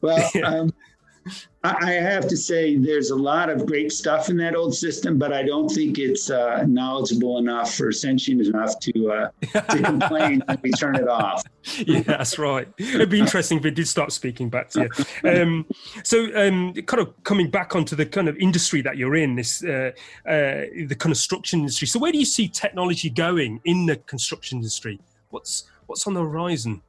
[0.02, 0.74] well, um,
[1.64, 5.34] I have to say, there's a lot of great stuff in that old system, but
[5.34, 9.30] I don't think it's uh, knowledgeable enough or sentient enough to uh,
[9.72, 11.44] to complain when we turn it off.
[11.80, 12.68] yeah, that's right.
[12.78, 14.90] It'd be interesting if it did start speaking back to you.
[15.28, 15.66] Um,
[16.04, 19.64] so, um, kind of coming back onto the kind of industry that you're in, this
[19.64, 19.92] uh,
[20.26, 21.88] uh the construction industry.
[21.88, 25.00] So, where do you see technology going in the construction industry?
[25.30, 26.82] What's what's on the horizon?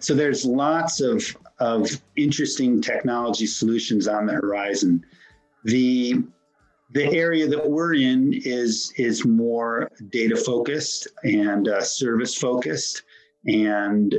[0.00, 1.24] So there's lots of
[1.58, 5.04] of interesting technology solutions on the horizon.
[5.64, 6.22] The
[6.92, 13.02] the area that we're in is is more data focused and uh, service focused,
[13.46, 14.14] and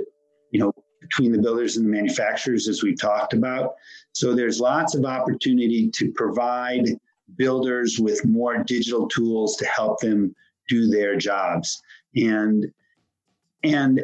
[0.52, 3.76] you know between the builders and the manufacturers, as we've talked about.
[4.12, 6.86] So there's lots of opportunity to provide
[7.36, 10.36] builders with more digital tools to help them
[10.68, 11.82] do their jobs,
[12.16, 12.72] and
[13.64, 14.02] and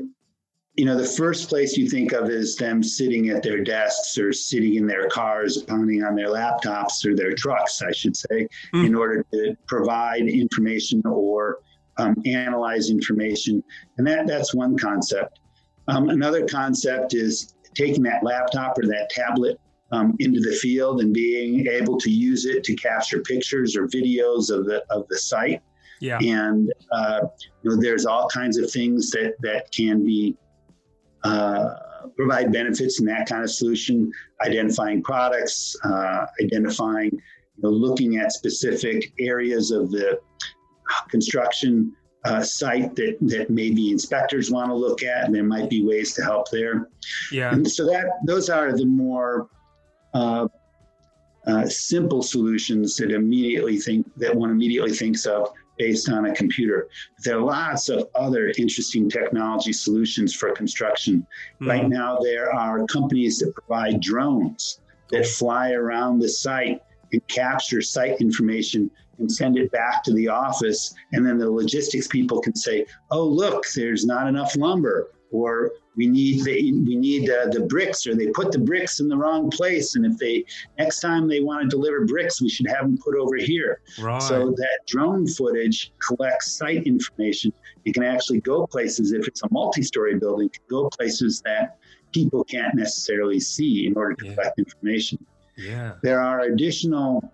[0.75, 4.33] you know, the first place you think of is them sitting at their desks or
[4.33, 8.85] sitting in their cars, pounding on their laptops or their trucks, I should say, mm.
[8.85, 11.59] in order to provide information or
[11.97, 13.63] um, analyze information.
[13.97, 15.39] And that, that's one concept.
[15.87, 19.57] Um, another concept is taking that laptop or that tablet
[19.91, 24.49] um, into the field and being able to use it to capture pictures or videos
[24.49, 25.61] of the of the site.
[26.01, 26.17] Yeah.
[26.17, 27.21] And uh,
[27.61, 30.35] you know, there's all kinds of things that that can be
[31.25, 31.75] uh,
[32.15, 34.11] provide benefits in that kind of solution,
[34.45, 40.19] identifying products, uh, identifying, you know, looking at specific areas of the
[41.09, 41.91] construction
[42.25, 46.13] uh, site that, that maybe inspectors want to look at, and there might be ways
[46.13, 46.89] to help there.
[47.31, 47.53] Yeah.
[47.53, 49.47] And so that those are the more
[50.13, 50.47] uh,
[51.47, 56.87] uh, simple solutions that immediately think that one immediately thinks of based on a computer.
[57.23, 61.25] There are lots of other interesting technology solutions for construction.
[61.55, 61.69] Mm-hmm.
[61.69, 64.79] Right now, there are companies that provide drones
[65.11, 70.27] that fly around the site and capture site information and send it back to the
[70.27, 70.93] office.
[71.13, 76.07] And then the logistics people can say, oh, look, there's not enough lumber or we
[76.07, 79.49] need the we need uh, the bricks or they put the bricks in the wrong
[79.49, 80.43] place and if they
[80.77, 84.21] next time they want to deliver bricks we should have them put over here right.
[84.21, 87.51] so that drone footage collects site information
[87.85, 91.77] it can actually go places if it's a multi-story building can go places that
[92.13, 94.33] people can't necessarily see in order to yeah.
[94.33, 95.17] collect information
[95.57, 97.33] yeah there are additional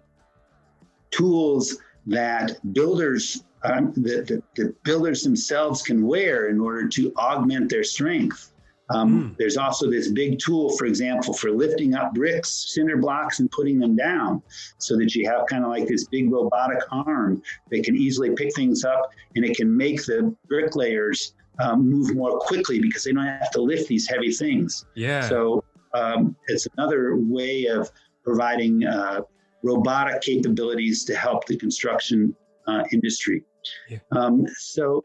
[1.12, 1.78] tools
[2.08, 7.84] that builders um, that the, the, builders themselves can wear in order to augment their
[7.84, 8.53] strength.
[8.89, 9.38] Um, mm.
[9.38, 13.80] There's also this big tool, for example, for lifting up bricks, cinder blocks, and putting
[13.80, 14.41] them down
[14.80, 18.53] so that you have kind of like this big robotic arm that can easily pick
[18.55, 23.26] things up and it can make the bricklayers um, move more quickly because they don't
[23.26, 24.86] have to lift these heavy things.
[24.95, 25.22] Yeah.
[25.28, 27.91] So um, it's another way of
[28.24, 29.22] providing uh,
[29.64, 32.36] robotic capabilities to help the construction
[32.68, 33.43] uh, industry.
[33.89, 33.99] Yeah.
[34.12, 35.03] Um, so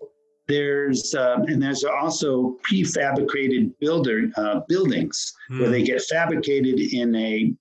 [0.49, 5.61] there's um, and there's also prefabricated builder uh, buildings mm.
[5.61, 5.87] where they hmm.
[5.87, 7.53] get fabricated in a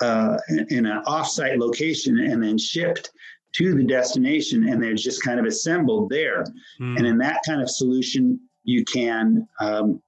[0.00, 0.38] uh,
[0.70, 3.10] in an offsite location and then shipped
[3.54, 6.44] to the destination, and they're just kind of assembled there.
[6.80, 6.98] Mm.
[6.98, 10.02] And in that kind of solution, you can um,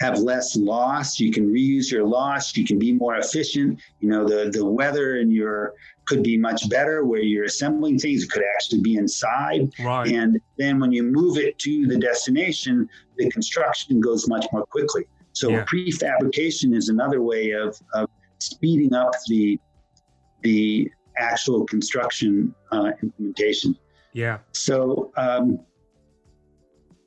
[0.00, 1.18] have less loss.
[1.18, 2.56] You can reuse your loss.
[2.56, 3.80] You can be more efficient.
[4.00, 5.74] You know, the, the weather in your
[6.08, 8.24] could be much better where you're assembling things.
[8.24, 9.70] It could actually be inside.
[9.78, 10.10] Right.
[10.10, 12.88] And then when you move it to the destination,
[13.18, 15.04] the construction goes much more quickly.
[15.32, 15.64] So Yeah.
[15.64, 19.58] prefabrication is another way of, of speeding up the
[20.42, 23.76] the actual construction uh, implementation.
[24.12, 24.38] Yeah.
[24.52, 25.58] So um,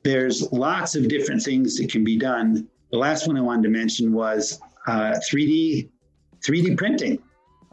[0.04, 2.68] there's lots of different things that can be done.
[2.90, 5.88] The last one I wanted to mention was uh, 3D
[6.46, 7.18] 3D printing.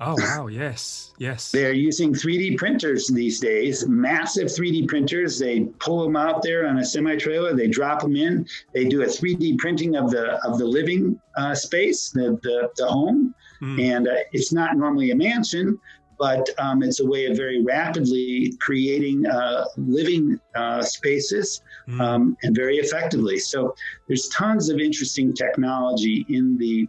[0.02, 0.48] Oh wow.
[0.48, 1.14] Yes.
[1.18, 1.52] Yes.
[1.52, 5.38] They're using 3D printers these days, massive 3D printers.
[5.38, 9.02] They pull them out there on a semi trailer, they drop them in, they do
[9.02, 13.82] a 3D printing of the of the living uh, space, the, the the home, Mm.
[13.94, 15.78] and uh, it's not normally a mansion,
[16.18, 22.00] but um, it's a way of very rapidly creating uh, living uh, spaces Mm.
[22.02, 23.38] um, and very effectively.
[23.38, 23.76] So
[24.08, 26.88] there's tons of interesting technology in the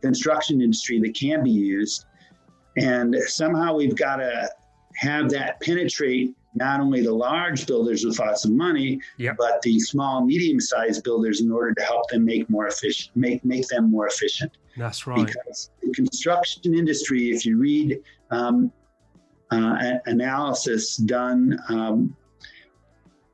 [0.00, 2.06] construction industry that can be used.
[2.76, 4.50] And somehow we've got to
[4.96, 9.36] have that penetrate not only the large builders with lots of money, Yep.
[9.38, 13.68] but the small, medium-sized builders in order to help them make more efficient, make make
[13.68, 14.56] them more efficient.
[14.76, 15.26] That's right.
[15.26, 18.00] Because the construction industry, if you read
[18.30, 18.72] um,
[19.50, 22.16] uh, analysis done, um,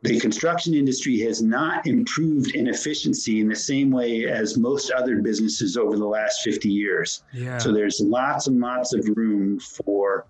[0.02, 5.22] the construction industry has not improved in efficiency in the same way as most other
[5.22, 7.22] businesses over the last 50 years.
[7.32, 7.58] Yeah.
[7.58, 10.26] So there's lots and lots of room for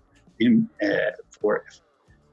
[0.81, 0.87] uh,
[1.29, 1.65] for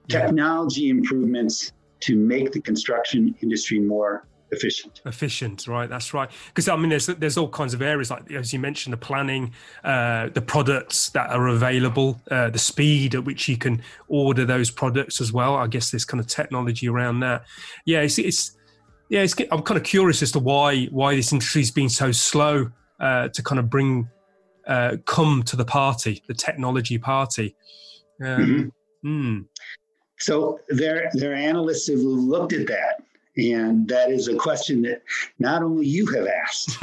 [0.09, 0.23] Yeah.
[0.27, 5.01] technology improvements to make the construction industry more efficient.
[5.07, 6.31] efficient right that's right.
[6.49, 9.53] Because i mean there's there's all kinds of areas like as you mentioned the planning
[9.85, 14.71] uh, the products that are available uh, the speed at which you can order those
[14.71, 15.57] products as well.
[15.57, 17.45] I guess there's kind of technology around that.
[17.85, 18.57] Yeah it's, it's
[19.09, 22.71] yeah it's, i'm kind of curious as to why why this industry's been so slow
[23.01, 24.09] uh, to kind of bring
[24.67, 27.55] uh, come to the party the technology party.
[28.23, 28.73] Um,
[29.05, 29.47] mm,
[30.19, 33.03] So their their analysts have looked at that,
[33.41, 35.03] and that is a question that
[35.39, 36.77] not only you have asked.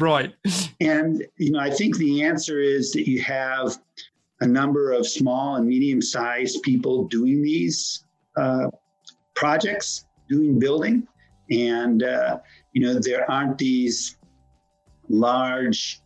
[0.00, 0.32] right
[0.80, 3.76] And you know, I think the answer is that you have
[4.40, 8.04] a number of small and medium-sized people doing these
[8.36, 8.68] uh,
[9.34, 11.06] projects, doing building,
[11.50, 12.38] and uh,
[12.72, 14.16] you know, there aren't these
[15.08, 16.00] large.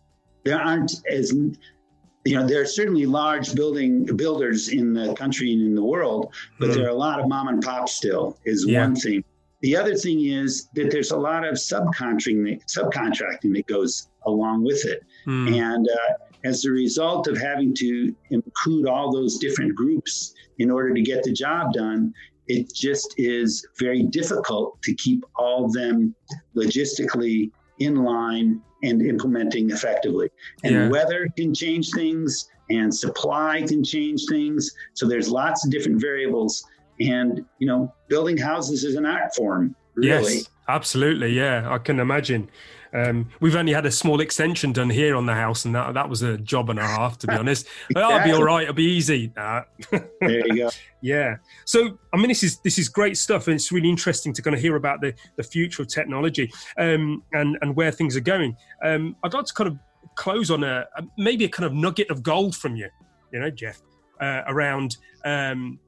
[0.45, 5.62] There aren't as you know, there are certainly large building builders in the country and
[5.62, 6.74] in the world, but Mm.
[6.74, 8.37] there are a lot of mom and pop still.
[8.45, 8.82] Is Yeah.
[8.82, 9.24] one thing.
[9.61, 14.84] The other thing is that there's a lot of subcontracting subcontracting that goes along with
[14.84, 16.12] it, Mm, and uh,
[16.44, 21.22] as a result of having to include all those different groups in order to get
[21.24, 22.12] the job done,
[22.46, 26.14] it just is very difficult to keep all of them
[26.54, 30.28] logistically in line and implementing effectively.
[30.62, 30.88] And Yeah.
[30.88, 34.70] weather can change things, and supply can change things.
[34.94, 36.62] So there's lots of different variables.
[37.01, 40.36] And you know, building houses is an art form, really.
[40.36, 41.32] Yes, absolutely.
[41.32, 42.51] Yeah, I can imagine.
[42.97, 46.09] Um, we've only had a small extension done here on the house, and that that
[46.09, 47.66] was a job and a half, to be honest.
[47.92, 48.62] But I'll be all right.
[48.62, 49.32] It'll be easy.
[49.36, 49.62] Nah.
[49.90, 50.70] There you go.
[51.03, 51.36] Yeah.
[51.66, 54.57] So, I mean, this is this is great stuff, and it's really interesting to kind
[54.57, 58.57] of hear about the the future of technology um, and and where things are going.
[58.84, 59.78] Um, I'd like to kind of
[60.16, 62.88] close on a, a maybe a kind of nugget of gold from you,
[63.32, 63.80] you know, Jeff,
[64.20, 65.78] uh, around um,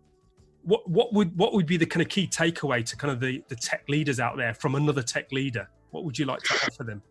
[0.68, 3.42] what what would what would be the kind of key takeaway to kind of the
[3.48, 5.68] the tech leaders out there from another tech leader?
[5.90, 7.02] What would you like to offer them?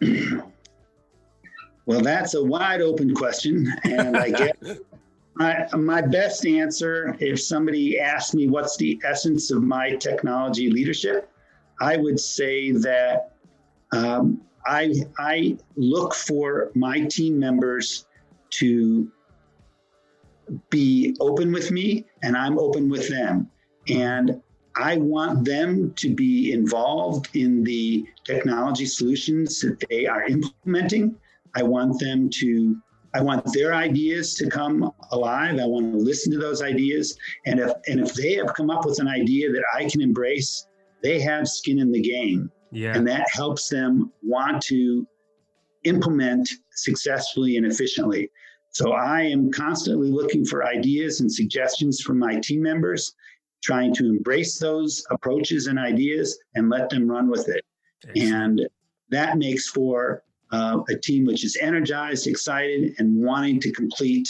[1.86, 3.72] Well, that's a wide open question.
[3.84, 4.54] And I guess
[5.34, 11.30] my, my best answer, if somebody asked me what's the essence of my technology leadership,
[11.80, 13.32] I would say that
[13.92, 18.06] um, I, I look for my team members
[18.50, 19.10] to
[20.70, 23.50] be open with me and I'm open with them.
[23.88, 24.40] And
[24.76, 31.16] I want them to be involved in the technology solutions that they are implementing.
[31.54, 32.76] I want them to,
[33.14, 35.58] I want their ideas to come alive.
[35.58, 37.18] I want to listen to those ideas.
[37.44, 40.66] And if, and if they have come up with an idea that I can embrace,
[41.02, 42.50] they have skin in the game.
[42.70, 42.96] Yeah.
[42.96, 45.06] And that helps them want to
[45.84, 48.30] implement successfully and efficiently.
[48.72, 53.14] So I am constantly looking for ideas and suggestions from my team members,
[53.62, 57.64] trying to embrace those approaches and ideas and let them run with it.
[58.16, 58.66] And
[59.10, 64.28] that makes for uh, a team which is energized, excited, and wanting to complete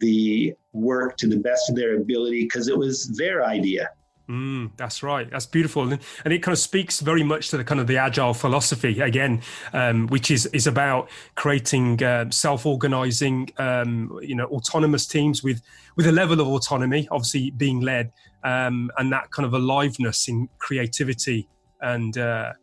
[0.00, 3.90] the work to the best of their ability because it was their idea.
[4.28, 5.30] Mm, that's right.
[5.30, 7.98] That's beautiful, and, and, it kind of speaks very much to the kind of the
[7.98, 9.42] agile philosophy again,
[9.74, 15.60] um, which is is about creating uh, self-organizing, um, you know, autonomous teams with
[15.96, 18.12] with a level of autonomy, obviously being led,
[18.44, 21.46] um, and that kind of aliveness in creativity
[21.82, 22.54] and uh,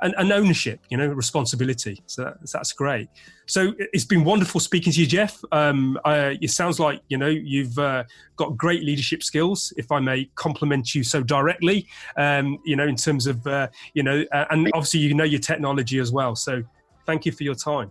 [0.00, 2.02] and, and, ownership, you know, responsibility.
[2.06, 3.08] So that, that's great.
[3.46, 5.42] So it's been wonderful speaking to you, Jeff.
[5.52, 8.04] Um, uh, it sounds like you know you've uh,
[8.36, 11.86] got great leadership skills, if I may compliment you so directly.
[12.16, 15.40] Um, you know, in terms of uh, you know, uh, and obviously you know your
[15.40, 16.34] technology as well.
[16.36, 16.62] So
[17.06, 17.90] thank you for your time.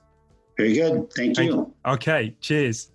[0.58, 1.12] Very good.
[1.14, 1.56] Thank, thank you.
[1.56, 1.74] you.
[1.86, 2.36] Okay.
[2.40, 2.92] Cheers.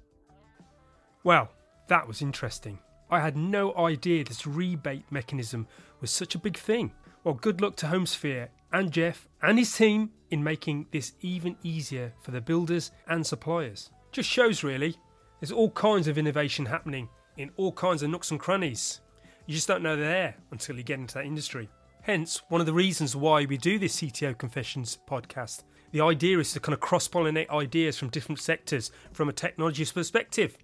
[1.24, 1.50] Well,
[1.88, 2.78] that was interesting.
[3.10, 5.66] I had no idea this rebate mechanism
[6.00, 6.92] was such a big thing.
[7.24, 12.12] Well, good luck to HomeSphere and Jeff and his team in making this even easier
[12.22, 13.90] for the builders and suppliers.
[14.12, 14.96] Just shows really,
[15.40, 19.00] there's all kinds of innovation happening in all kinds of nooks and crannies.
[19.46, 21.68] You just don't know they're there until you get into that industry.
[22.02, 25.64] Hence, one of the reasons why we do this CTO Confessions podcast.
[25.92, 29.84] The idea is to kind of cross pollinate ideas from different sectors from a technology
[29.84, 30.56] perspective,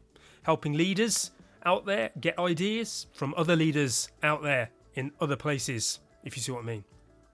[0.43, 1.33] helping leaders
[1.65, 6.53] out there get ideas from other leaders out there in other places, if you see
[6.53, 6.85] what I mean.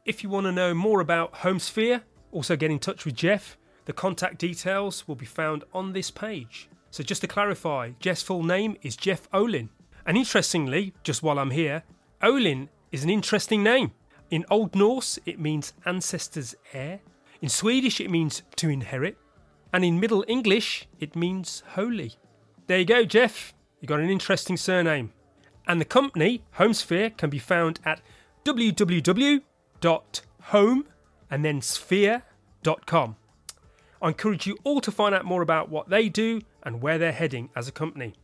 [0.05, 3.57] If you want to know more about HomeSphere, also get in touch with Jeff.
[3.85, 6.69] The contact details will be found on this page.
[6.91, 9.71] So, just to clarify, Jeff's full name is Jeff Olin.
[10.05, 11.85] And interestingly, just while I'm here,
[12.21, 13.93] Olin is an interesting name.
[14.29, 16.99] In Old Norse, it means ancestor's heir.
[17.41, 19.17] In Swedish, it means to inherit.
[19.73, 22.15] And in Middle English, it means holy.
[22.67, 23.55] There you go, Jeff.
[23.81, 25.13] You got an interesting surname.
[25.69, 28.01] And the company, HomeSphere, can be found at
[28.45, 29.43] www
[29.85, 30.87] home
[31.31, 33.17] and then sphere.com.
[34.01, 37.13] I encourage you all to find out more about what they do and where they're
[37.13, 38.15] heading as a company.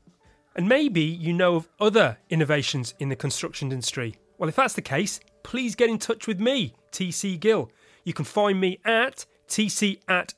[0.56, 4.16] And maybe you know of other innovations in the construction industry.
[4.38, 7.70] Well, if that's the case, please get in touch with me, TC Gill.
[8.04, 10.34] You can find me at tc at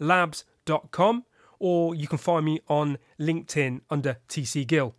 [0.00, 1.24] it-labs.com
[1.58, 4.96] or you can find me on LinkedIn under TC Gill.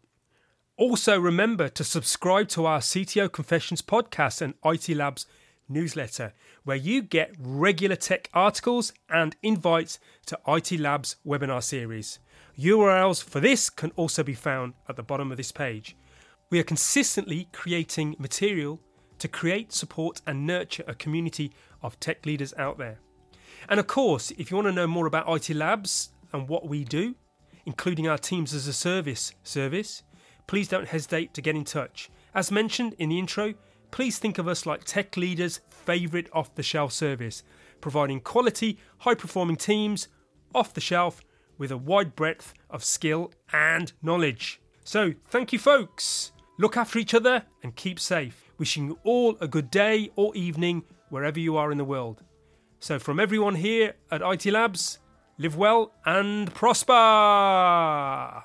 [0.75, 5.27] Also, remember to subscribe to our CTO Confessions podcast and IT Labs
[5.69, 12.17] newsletter, where you get regular tech articles and invites to IT Labs webinar series.
[12.57, 15.95] URLs for this can also be found at the bottom of this page.
[16.49, 18.79] We are consistently creating material
[19.19, 21.51] to create, support, and nurture a community
[21.83, 22.97] of tech leaders out there.
[23.69, 26.83] And of course, if you want to know more about IT Labs and what we
[26.83, 27.13] do,
[27.63, 30.01] including our Teams as a Service service,
[30.47, 32.09] please don't hesitate to get in touch.
[32.33, 33.53] As mentioned in the intro,
[33.91, 37.43] please think of us like tech leaders' favourite off the shelf service,
[37.81, 40.07] providing quality, high performing teams
[40.55, 41.21] off the shelf
[41.57, 44.59] with a wide breadth of skill and knowledge.
[44.83, 46.31] So, thank you, folks.
[46.59, 48.51] Look after each other and keep safe.
[48.57, 52.23] Wishing you all a good day or evening wherever you are in the world.
[52.79, 54.99] So, from everyone here at IT Labs,
[55.37, 58.43] live well and prosper.